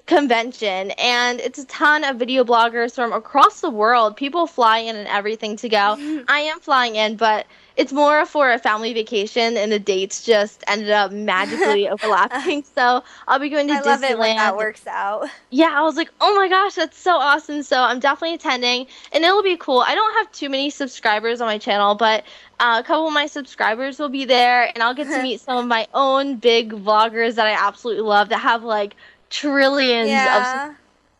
[0.05, 4.15] convention, and it's a ton of video bloggers from across the world.
[4.15, 5.95] People fly in and everything to go.
[6.27, 10.63] I am flying in, but it's more for a family vacation, and the dates just
[10.67, 12.63] ended up magically overlapping.
[12.63, 15.27] So I'll be going to I love it when that works out.
[15.49, 17.63] Yeah, I was like, oh my gosh, that's so awesome.
[17.63, 19.79] So I'm definitely attending, and it'll be cool.
[19.79, 22.23] I don't have too many subscribers on my channel, but
[22.59, 25.57] uh, a couple of my subscribers will be there, and I'll get to meet some
[25.57, 28.95] of my own big vloggers that I absolutely love that have like
[29.39, 30.73] trillions of Yeah.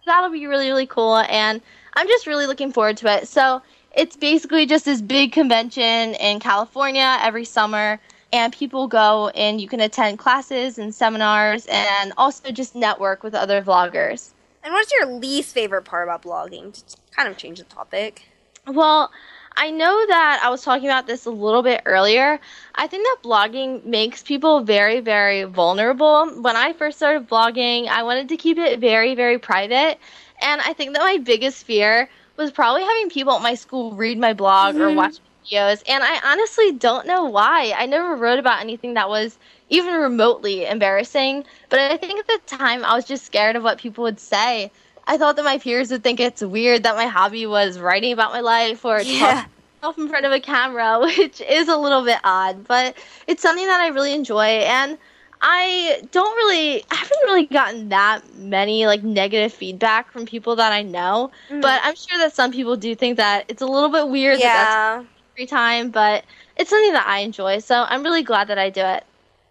[0.06, 1.62] that'll be really really cool and
[1.96, 3.62] i'm just really looking forward to it so
[3.96, 8.00] it's basically just this big convention in california every summer
[8.32, 13.36] and people go and you can attend classes and seminars and also just network with
[13.36, 14.32] other vloggers
[14.64, 16.74] And what's your least favorite part about blogging?
[16.74, 18.24] To kind of change the topic.
[18.66, 19.12] Well,
[19.58, 22.40] I know that I was talking about this a little bit earlier.
[22.76, 26.28] I think that blogging makes people very, very vulnerable.
[26.42, 29.98] When I first started blogging, I wanted to keep it very, very private.
[30.42, 34.18] And I think that my biggest fear was probably having people at my school read
[34.18, 34.98] my blog or mm-hmm.
[34.98, 35.82] watch videos.
[35.88, 37.74] And I honestly don't know why.
[37.78, 39.38] I never wrote about anything that was
[39.70, 41.46] even remotely embarrassing.
[41.70, 44.72] But I think at the time I was just scared of what people would say.
[45.08, 48.32] I thought that my peers would think it's weird that my hobby was writing about
[48.32, 49.46] my life or Yeah.
[49.82, 52.96] talking in front of a camera, which is a little bit odd, but
[53.28, 54.98] it's something that I really enjoy and
[55.42, 60.72] I don't really I haven't really gotten that many like negative feedback from people that
[60.72, 61.62] I know, mm.
[61.62, 64.42] but I'm sure that some people do think that it's a little bit weird that
[64.42, 64.98] Yeah.
[64.98, 66.24] that's free time, but
[66.58, 67.60] it's something that I enjoy.
[67.60, 69.04] So I'm really glad that I do it.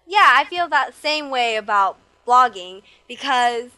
[0.08, 1.96] Yeah, I feel that same way about
[2.26, 3.70] blogging because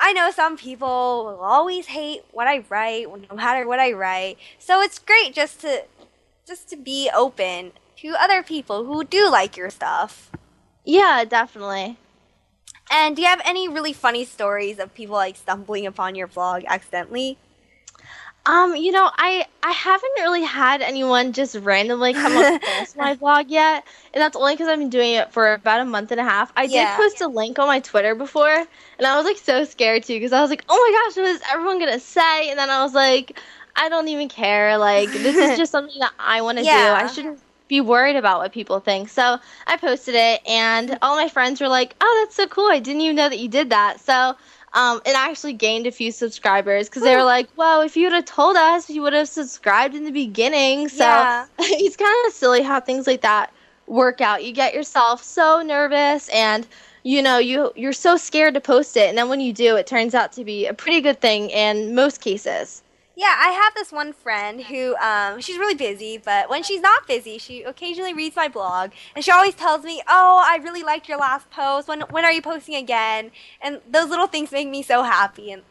[0.00, 4.38] I know some people will always hate what I write, no matter what I write.
[4.58, 5.84] So it's great just to
[6.46, 10.30] just to be open to other people who do like your stuff.
[10.84, 11.98] Yeah, definitely.
[12.90, 16.64] And do you have any really funny stories of people like stumbling upon your blog
[16.66, 17.36] accidentally?
[18.46, 23.50] Um, you know, I I haven't really had anyone just randomly come across my blog
[23.50, 23.84] yet,
[24.14, 26.50] and that's only because I've been doing it for about a month and a half.
[26.56, 26.66] I Yeah.
[26.66, 30.14] did post a link on my Twitter before, and I was like so scared too
[30.14, 32.48] because I was like, oh my gosh, what is everyone gonna say?
[32.50, 33.38] And then I was like,
[33.76, 34.78] I don't even care.
[34.78, 36.66] Like this is just something that I want to Yeah.
[36.66, 36.92] do.
[36.94, 39.10] I shouldn't be worried about what people think.
[39.10, 42.70] So I posted it, and all my friends were like, oh, that's so cool.
[42.70, 44.00] I didn't even know that you did that.
[44.00, 44.34] So.
[44.72, 48.12] Um, it actually gained a few subscribers because they were like, "Well, if you would
[48.12, 51.46] have told us, you would have subscribed in the beginning." So Yeah.
[51.58, 53.52] it's kind of silly how things like that
[53.86, 54.44] work out.
[54.44, 56.66] You get yourself so nervous, and
[57.02, 59.86] you know you you're so scared to post it, and then when you do, it
[59.88, 62.82] turns out to be a pretty good thing in most cases.
[63.20, 67.06] Yeah, I have this one friend who um, she's really busy, but when she's not
[67.06, 71.08] busy, she occasionally reads my blog, and she always tells me, "Oh, I really liked
[71.08, 71.86] your last post.
[71.88, 75.64] When when are you posting again?" And those little things make me so happy and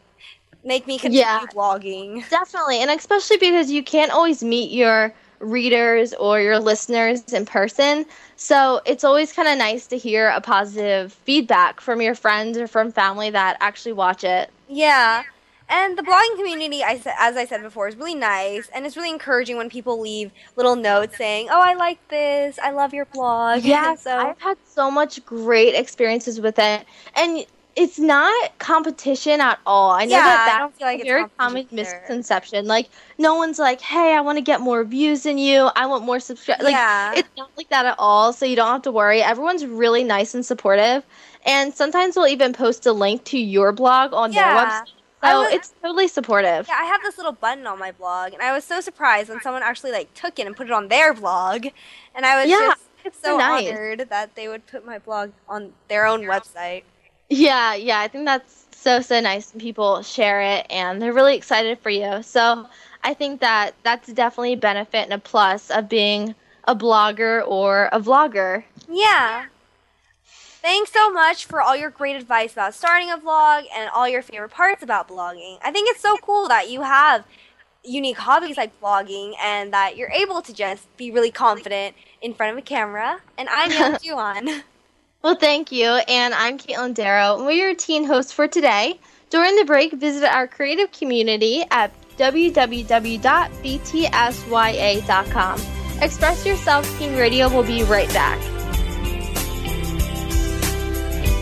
[0.64, 1.46] make me continue Yeah.
[1.48, 2.24] blogging.
[2.30, 8.06] Definitely, and especially because you can't always meet your readers or your listeners in person.
[8.36, 12.68] So it's always kind of nice to hear a positive feedback from your friends or
[12.68, 14.52] from family that actually watch it.
[14.68, 15.24] Yeah.
[15.70, 19.10] And the blogging community, I, as I said before, is really nice, and it's really
[19.10, 22.58] encouraging when people leave little notes saying, "Oh, I like this.
[22.58, 27.46] I love your blog." Yes, so I've had so much great experiences with it, and
[27.76, 29.92] it's not competition at all.
[29.92, 32.66] I know Yeah, that that's don't like a very common misconception.
[32.66, 35.70] Like, no one's like, "Hey, I want to get more views than you.
[35.76, 37.12] I want more subscribers." Like, Yeah.
[37.14, 38.32] it's not like that at all.
[38.32, 39.22] So you don't have to worry.
[39.22, 41.04] Everyone's really nice and supportive,
[41.46, 44.99] and sometimes we'll even post a link to your blog on their website.
[45.22, 46.68] So was- it's totally supportive.
[46.68, 49.40] Yeah, I have this little button on my blog, and I was so surprised when
[49.40, 51.66] someone actually like took it and put it on their blog,
[52.14, 53.68] and I was Yeah, just it's so so nice.
[53.68, 56.84] honored that they would put my blog on their own website.
[57.28, 59.52] Yeah, yeah, I think that's so so nice.
[59.58, 62.22] People share it and they're really excited for you.
[62.22, 62.66] So
[63.04, 67.88] I think that that's definitely a benefit and a plus of being a blogger or
[67.92, 68.64] a vlogger.
[68.88, 69.46] Yeah.
[70.62, 74.20] Thanks so much for all your great advice about starting a vlog and all your
[74.22, 75.58] favorite parts about blogging.
[75.62, 77.24] I think it's so cool that you have
[77.82, 82.52] unique hobbies like vlogging and that you're able to just be really confident in front
[82.52, 83.20] of a camera.
[83.38, 84.62] And I'm Young Juan.
[85.22, 85.86] Well, thank you.
[85.86, 87.36] And I'm Katelyn Darrow.
[87.36, 89.00] and We're your teen hosts for today.
[89.30, 92.82] During the break, visit our creative community at www.btsya.com.
[96.02, 98.59] Express Yourself Teen Radio will be right back.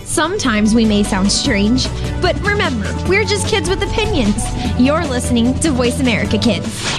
[0.09, 1.87] Sometimes we may sound strange,
[2.23, 4.43] but remember, we're just kids with opinions.
[4.81, 6.99] You're listening to Voice America Kids.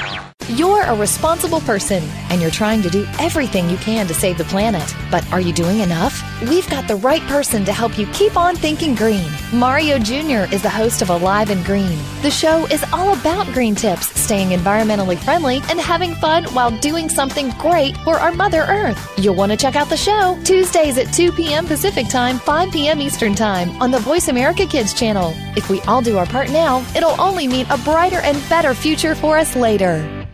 [0.50, 4.44] You're a responsible person and you're trying to do everything you can to save the
[4.44, 4.96] planet.
[5.10, 6.22] But are you doing enough?
[6.48, 9.30] We've got the right person to help you keep on thinking green.
[9.52, 10.48] Mario Jr.
[10.54, 12.00] is the host of Alive and Green.
[12.22, 17.10] The show is all about green tips, staying environmentally friendly, and having fun while doing
[17.10, 18.98] something great for our Mother Earth.
[19.20, 21.66] You'll want to check out the show Tuesdays at 2 p.m.
[21.66, 23.02] Pacific Time, 5 p.m.
[23.02, 25.34] Eastern Time on the Voice America Kids channel.
[25.58, 29.14] If we all do our part now, it'll only mean a brighter and better future
[29.14, 30.26] for us later.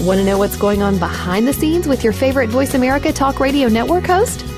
[0.00, 3.40] Want to know what's going on behind the scenes with your favorite Voice America Talk
[3.40, 4.44] Radio Network host?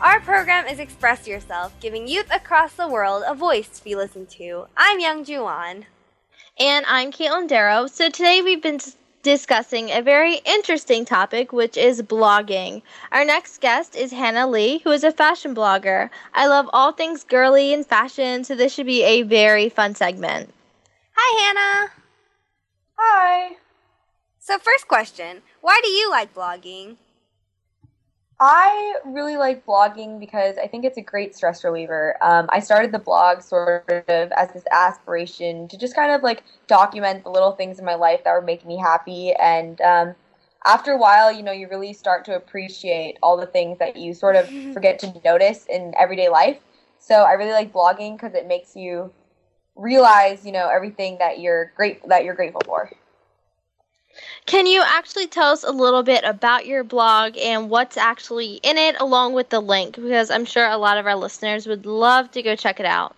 [0.00, 4.28] Our program is Express Yourself, giving youth across the world a voice to be listened
[4.30, 4.66] to.
[4.76, 5.86] I'm Youngjoo Ahn.
[6.58, 7.86] And I'm Katelyn Darrow.
[7.86, 8.80] So today we've been
[9.22, 12.82] discussing a very interesting topic, which is blogging.
[13.12, 16.10] Our next guest is Hannah Li, who is a fashion blogger.
[16.34, 20.52] I love all things girly and fashion, so this should be a very fun segment.
[21.16, 21.92] Hi, Hannah.
[22.98, 23.56] Hi.
[24.40, 26.96] So, first question Why do you like blogging?
[28.46, 32.18] I really like blogging because I think it's a great stress reliever.
[32.20, 36.44] Um, I started the blog sort of as this aspiration to just kind of like
[36.66, 39.32] document the little things in my life that were making me happy.
[39.32, 40.14] And um,
[40.66, 44.12] after a while, you know, you really start to appreciate all the things that you
[44.12, 46.58] sort of forget to notice in everyday life.
[46.98, 49.10] So I really like blogging because it makes you
[49.74, 52.90] realize, you know, everything that you're great that you're grateful for.
[54.46, 58.78] Can you actually tell us a little bit about your blog and what's actually in
[58.78, 59.96] it, along with the link?
[59.96, 63.16] Because I'm sure a lot of our listeners would love to go check it out.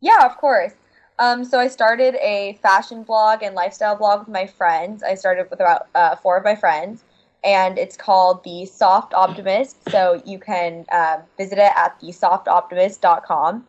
[0.00, 0.72] Yeah, of course.
[1.18, 5.02] Um, so I started a fashion blog and lifestyle blog with my friends.
[5.02, 7.04] I started with about uh, four of my friends,
[7.44, 9.76] and it's called the Soft Optimist.
[9.90, 13.66] So you can uh, visit it at thesoftoptimist.com.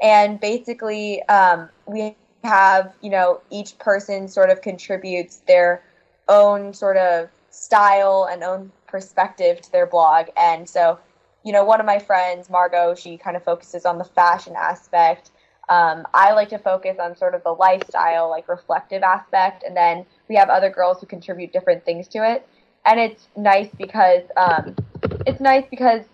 [0.00, 5.82] And basically, um, we have, you know, each person sort of contributes their
[6.28, 10.26] own sort of style and own perspective to their blog.
[10.36, 10.98] And so,
[11.44, 15.30] you know, one of my friends, Margot, she kind of focuses on the fashion aspect.
[15.68, 19.64] Um, I like to focus on sort of the lifestyle, like reflective aspect.
[19.64, 22.46] And then we have other girls who contribute different things to it.
[22.86, 24.76] And it's nice because um,
[25.26, 26.04] it's nice because,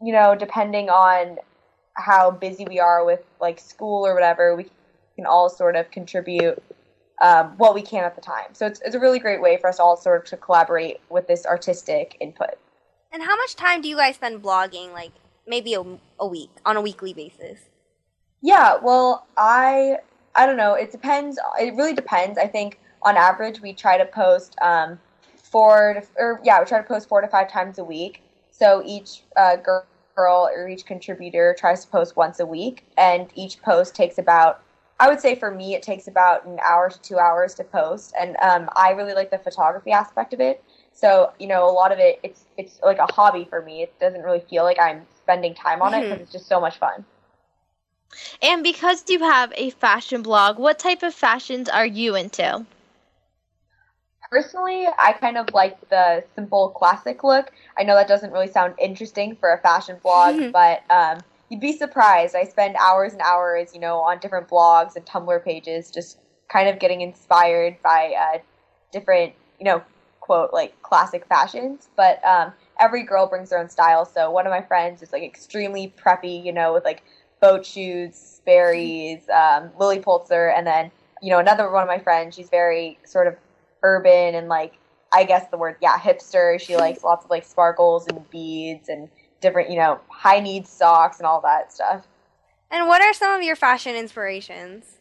[0.00, 1.38] you know, depending on
[1.94, 4.66] how busy we are with like school or whatever, we
[5.18, 6.62] can all sort of contribute
[7.20, 8.50] um, what we can at the time.
[8.52, 11.26] So it's, it's a really great way for us all sort of to collaborate with
[11.26, 12.54] this artistic input.
[13.10, 15.10] And how much time do you guys spend blogging, like
[15.44, 15.82] maybe a,
[16.20, 17.58] a week, on a weekly basis?
[18.42, 19.98] Yeah, well, I
[20.36, 20.74] I don't know.
[20.74, 21.36] It depends.
[21.58, 22.38] It really depends.
[22.38, 25.00] I think on average we try to post um,
[25.42, 28.22] four to, or yeah, we try to post four to five times a week.
[28.52, 33.60] So each uh, girl or each contributor tries to post once a week, and each
[33.62, 34.62] post takes about
[35.00, 38.14] I would say for me, it takes about an hour to two hours to post,
[38.18, 40.62] and um, I really like the photography aspect of it.
[40.92, 43.82] So you know, a lot of it, it's it's like a hobby for me.
[43.82, 46.78] It doesn't really feel like I'm spending time on it because it's just so much
[46.78, 47.04] fun.
[48.42, 52.64] And because you have a fashion blog, what type of fashions are you into?
[54.30, 57.50] Personally, I kind of like the simple classic look.
[57.78, 61.18] I know that doesn't really sound interesting for a fashion blog, but um,
[61.48, 62.34] you'd be surprised.
[62.36, 66.18] I spend hours and hours, you know, on different blogs and Tumblr pages, just
[66.48, 68.38] kind of getting inspired by uh,
[68.92, 69.82] different, you know,
[70.20, 71.88] quote like classic fashions.
[71.96, 74.04] But um, every girl brings their own style.
[74.04, 77.02] So one of my friends is like extremely preppy, you know, with like
[77.40, 80.90] boat shoes, Sperry's, um, Lilly Pulitzer, and then
[81.22, 82.34] you know another one of my friends.
[82.34, 83.36] She's very sort of
[83.82, 84.74] urban and like
[85.12, 86.60] I guess the word yeah hipster.
[86.60, 89.08] She likes lots of like sparkles and beads and
[89.40, 92.06] different, you know, high need socks and all that stuff.
[92.70, 94.98] And what are some of your fashion inspirations?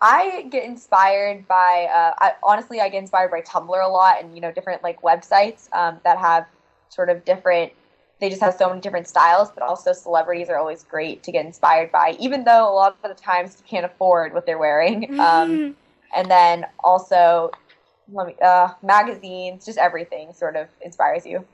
[0.00, 4.34] I get inspired by, uh, I, honestly, I get inspired by Tumblr a lot and,
[4.34, 6.46] you know, different like websites um, that have
[6.90, 7.72] sort of different,
[8.20, 11.46] they just have so many different styles, but also celebrities are always great to get
[11.46, 15.18] inspired by, even though a lot of the times you can't afford what they're wearing.
[15.20, 15.76] Um,
[16.14, 17.50] and then also,
[18.12, 21.44] let me, uh, magazines, just everything sort of inspires you.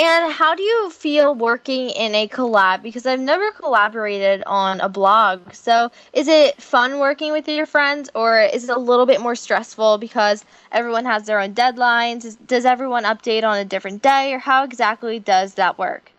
[0.00, 2.82] And how do you feel working in a collab?
[2.82, 5.52] Because I've never collaborated on a blog.
[5.52, 9.36] So is it fun working with your friends, or is it a little bit more
[9.36, 12.38] stressful because everyone has their own deadlines?
[12.46, 16.12] Does everyone update on a different day, or how exactly does that work?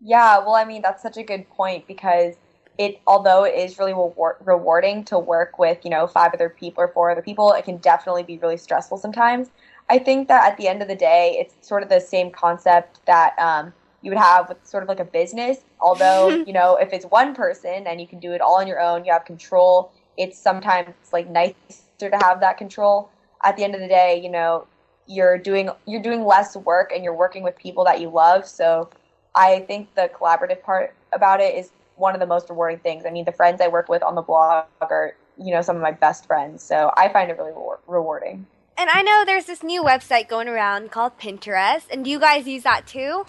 [0.00, 2.34] Yeah, well, I mean, that's such a good point because
[2.78, 6.84] it, although it is really reward, rewarding to work with, you know, five other people
[6.84, 9.50] or four other people, it can definitely be really stressful sometimes.
[9.90, 13.04] I think that at the end of the day, it's sort of the same concept
[13.06, 13.72] that um,
[14.02, 15.58] you would have with sort of like a business.
[15.80, 18.80] Although, you know, if it's one person and you can do it all on your
[18.80, 19.92] own, you have control.
[20.16, 21.54] It's sometimes like nicer
[21.98, 23.10] to have that control.
[23.44, 24.66] At the end of the day, you know,
[25.06, 28.46] you're doing you're doing less work and you're working with people that you love.
[28.46, 28.90] So
[29.34, 33.04] I think the collaborative part about it is one of the most rewarding things.
[33.06, 35.82] I mean, the friends I work with on the blog are, you know, some of
[35.82, 36.62] my best friends.
[36.62, 38.46] So I find it really re- rewarding.
[38.78, 42.46] And I know there's this new website going around called Pinterest, and do you guys
[42.46, 43.26] use that too?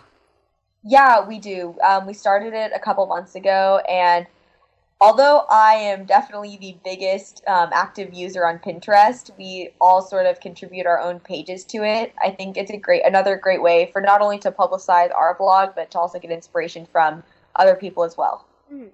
[0.84, 1.76] Yeah, we do.
[1.84, 4.28] Um, we started it a couple months ago, and
[5.02, 10.40] although I am definitely the biggest um, active user on Pinterest, we all sort of
[10.40, 12.14] contribute our own pages to it.
[12.24, 15.72] I think it's a great, another great way for not only to publicize our blog,
[15.76, 17.24] but to also get inspiration from
[17.56, 18.46] other people as well.
[18.72, 18.90] Mm.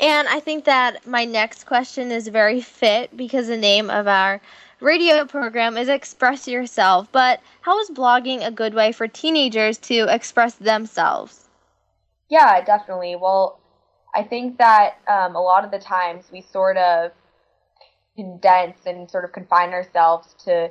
[0.00, 4.40] And I think that my next question is very fit because the name of our
[4.80, 7.08] radio program is Express Yourself.
[7.12, 11.48] But how is blogging a good way for teenagers to express themselves?
[12.28, 13.16] Yeah, definitely.
[13.16, 13.60] Well,
[14.14, 17.12] I think that um, a lot of the times we sort of
[18.16, 20.70] condense and sort of confine ourselves to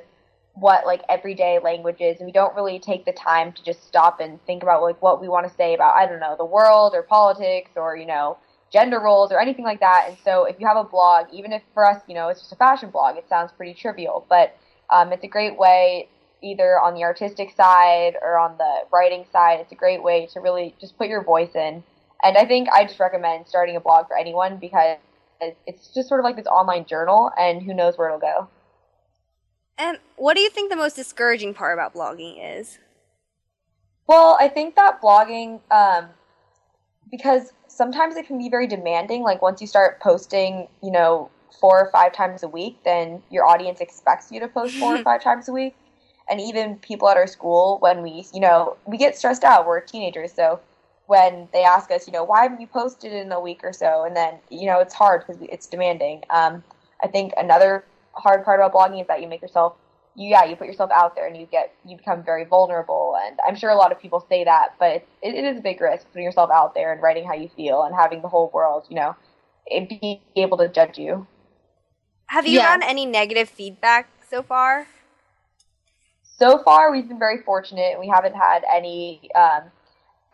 [0.54, 4.20] what like everyday language is and we don't really take the time to just stop
[4.20, 6.92] and think about like what we want to say about I don't know the world
[6.94, 8.36] or politics or you know
[8.72, 11.62] gender roles or anything like that and so if you have a blog even if
[11.74, 14.56] for us you know it's just a fashion blog it sounds pretty trivial but
[14.90, 16.08] um, it's a great way
[16.42, 20.40] either on the artistic side or on the writing side it's a great way to
[20.40, 21.82] really just put your voice in
[22.22, 24.98] and I think I just recommend starting a blog for anyone because
[25.66, 28.48] it's just sort of like this online journal and who knows where it'll go.
[29.78, 32.78] And what do you think the most discouraging part about blogging is?
[34.06, 36.10] Well, I think that blogging, um,
[37.10, 39.22] because sometimes it can be very demanding.
[39.22, 41.30] Like once you start posting, you know,
[41.60, 45.02] four or five times a week, then your audience expects you to post four or
[45.02, 45.74] five times a week.
[46.28, 49.66] And even people at our school, when we, you know, we get stressed out.
[49.66, 50.60] We're teenagers, so
[51.06, 54.04] when they ask us, you know, why haven't you posted in a week or so?
[54.04, 56.22] And then, you know, it's hard because it's demanding.
[56.30, 56.62] Um,
[57.02, 59.74] I think another hard part about blogging is that you make yourself
[60.14, 63.16] you yeah you put yourself out there and you get you become very vulnerable.
[63.26, 65.80] And i'm sure a lot of people say that but it, it is a big
[65.80, 68.86] risk putting yourself out there and writing how you feel and having the whole world
[68.88, 69.16] you know
[69.70, 71.26] be able to judge you.
[72.26, 74.86] Have you gotten any negative feedback so far?
[76.22, 77.98] So far we've been very fortunate.
[78.00, 79.64] We haven't had any um,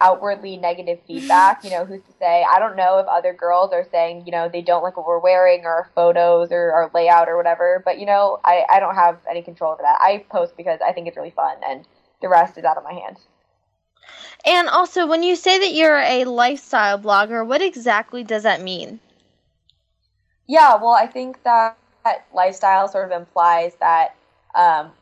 [0.01, 1.65] outwardly negative feedback.
[1.65, 2.45] You know, who's to say?
[2.49, 5.19] I don't know if other girls are saying, you know, they don't like what we're
[5.19, 7.83] wearing or our photos or our layout or whatever.
[7.85, 9.99] But, you know, I, I don't have any control over that.
[10.01, 11.87] I post because I think it's really fun and
[12.21, 13.21] the rest is out of my hands.
[14.45, 19.01] And also, when you say that you're a lifestyle blogger, what exactly does that mean?
[20.47, 24.15] Yeah, well, I think that, that lifestyle sort of implies that
[24.55, 24.93] um,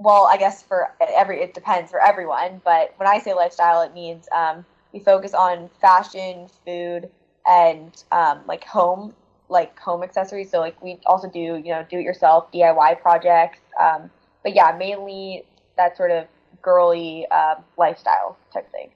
[0.00, 3.94] well, I guess for every it depends for everyone, but when I say lifestyle, it
[3.94, 7.10] means um, we focus on fashion, food,
[7.46, 9.14] and um, like home,
[9.48, 10.50] like home accessories.
[10.50, 13.58] So like we also do you know do it yourself DIY projects.
[13.78, 14.10] Um,
[14.42, 15.44] but yeah, mainly
[15.76, 16.26] that sort of
[16.62, 18.90] girly uh, lifestyle type thing.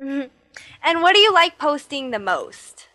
[0.00, 0.28] Mm-hmm.
[0.82, 2.88] And what do you like posting the most?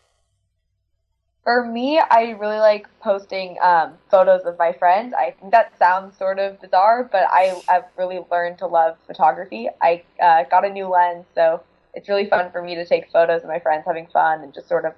[1.43, 5.13] For me, I really like posting um, photos of my friends.
[5.17, 9.67] I think that sounds sort of bizarre, but I, have really learned to love photography.
[9.81, 11.63] I uh, got a new lens, so
[11.95, 14.67] it's really fun for me to take photos of my friends having fun and just
[14.67, 14.93] sort of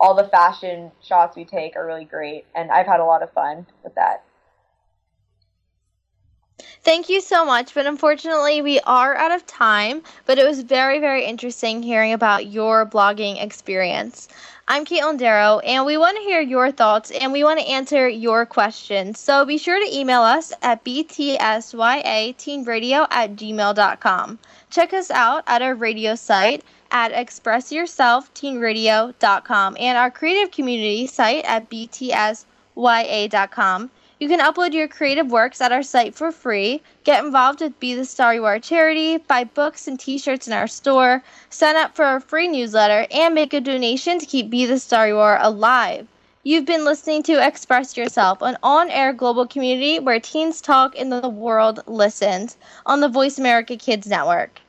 [0.00, 3.32] all the fashion shots we take are really great, and I've had a lot of
[3.32, 4.24] fun with that.
[6.82, 10.02] Thank you so much, but unfortunately, we are out of time.
[10.26, 14.28] But it was very, very interesting hearing about your blogging experience.
[14.66, 18.08] I'm Katelyn Darrow, and we want to hear your thoughts and we want to answer
[18.08, 19.20] your questions.
[19.20, 24.38] So be sure to email us at btsyateenradio at gmail.com.
[24.70, 31.68] Check us out at our radio site at expressyourselfteenradio.com and our creative community site at
[31.68, 32.40] btsya.com.
[34.20, 37.94] You can upload your creative works at our site for free, get involved with Be
[37.96, 41.96] the Star You Are charity, buy books and t shirts in our store, sign up
[41.96, 45.42] for our free newsletter, and make a donation to keep Be the Star You Are
[45.42, 46.06] alive.
[46.44, 51.10] You've been listening to Express Yourself, an on air global community where teens talk and
[51.10, 52.56] the world listens
[52.86, 54.60] on the Voice America Kids Network.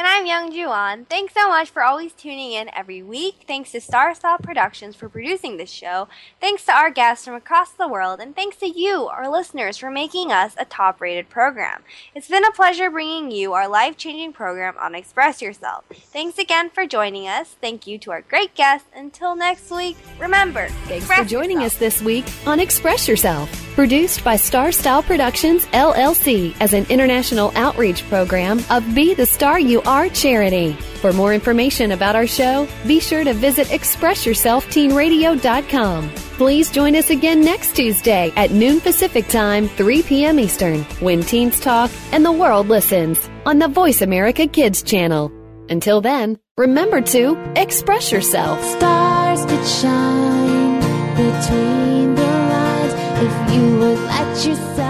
[0.00, 1.04] And I'm Youngjoo Ahn.
[1.04, 3.44] Thanks so much for always tuning in every week.
[3.46, 6.08] Thanks to Star Style Productions for producing this show.
[6.40, 8.18] Thanks to our guests from across the world.
[8.18, 11.82] And thanks to you, our listeners, for making us a top rated program.
[12.14, 15.84] It's been a pleasure bringing you our life changing program on Express Yourself.
[15.92, 17.56] Thanks again for joining us.
[17.60, 18.88] Thank you to our great guests.
[18.96, 21.74] Until next week, remember, thanks for joining yourself.
[21.74, 23.50] us this week on Express Yourself.
[23.74, 29.60] Produced by Star Style Productions, LLC, as an international outreach program of Be the Star
[29.60, 30.72] You our charity.
[31.02, 36.10] For more information about our show, be sure to visit ExpressYourselfTeenRadio.com.
[36.38, 40.38] Please join us again next Tuesday at noon Pacific Time, 3 p.m.
[40.38, 45.32] Eastern, when teens talk and the world listens on the Voice America Kids channel.
[45.68, 48.62] Until then, remember to express yourself.
[48.64, 50.78] Stars could shine
[51.16, 52.94] between the lines
[53.26, 54.89] if you would let yourself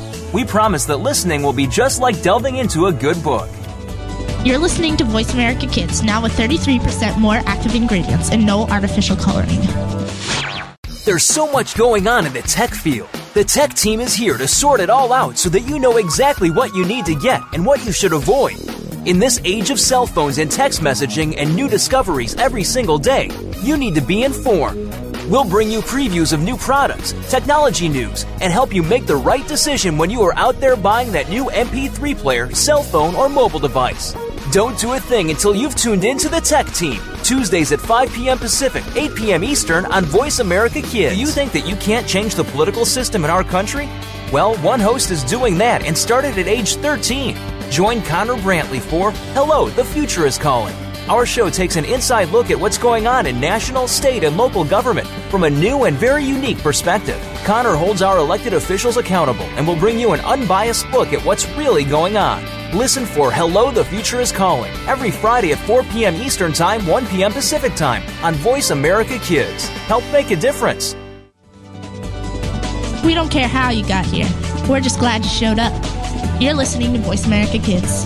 [0.33, 3.49] We promise that listening will be just like delving into a good book.
[4.45, 9.17] You're listening to Voice America Kids, now with 33% more active ingredients and no artificial
[9.17, 9.59] coloring.
[11.03, 13.09] There's so much going on in the tech field.
[13.33, 16.49] The tech team is here to sort it all out so that you know exactly
[16.49, 18.55] what you need to get and what you should avoid.
[19.05, 23.29] In this age of cell phones and text messaging and new discoveries every single day,
[23.63, 25.10] you need to be informed.
[25.27, 29.47] We'll bring you previews of new products, technology news, and help you make the right
[29.47, 33.59] decision when you are out there buying that new MP3 player, cell phone, or mobile
[33.59, 34.15] device.
[34.51, 36.99] Don't do a thing until you've tuned in to the tech team.
[37.23, 38.39] Tuesdays at 5 p.m.
[38.39, 39.43] Pacific, 8 p.m.
[39.43, 41.15] Eastern on Voice America Kids.
[41.15, 43.87] Do you think that you can't change the political system in our country?
[44.33, 47.37] Well, one host is doing that and started at age 13.
[47.69, 50.75] Join Connor Brantley for Hello, the Future is Calling.
[51.09, 54.63] Our show takes an inside look at what's going on in national, state, and local
[54.63, 57.19] government from a new and very unique perspective.
[57.43, 61.49] Connor holds our elected officials accountable and will bring you an unbiased look at what's
[61.57, 62.45] really going on.
[62.77, 66.15] Listen for Hello, the Future is Calling every Friday at 4 p.m.
[66.15, 67.33] Eastern Time, 1 p.m.
[67.33, 69.67] Pacific Time on Voice America Kids.
[69.87, 70.95] Help make a difference.
[73.03, 74.29] We don't care how you got here.
[74.69, 75.73] We're just glad you showed up.
[76.39, 78.05] You're listening to Voice America Kids.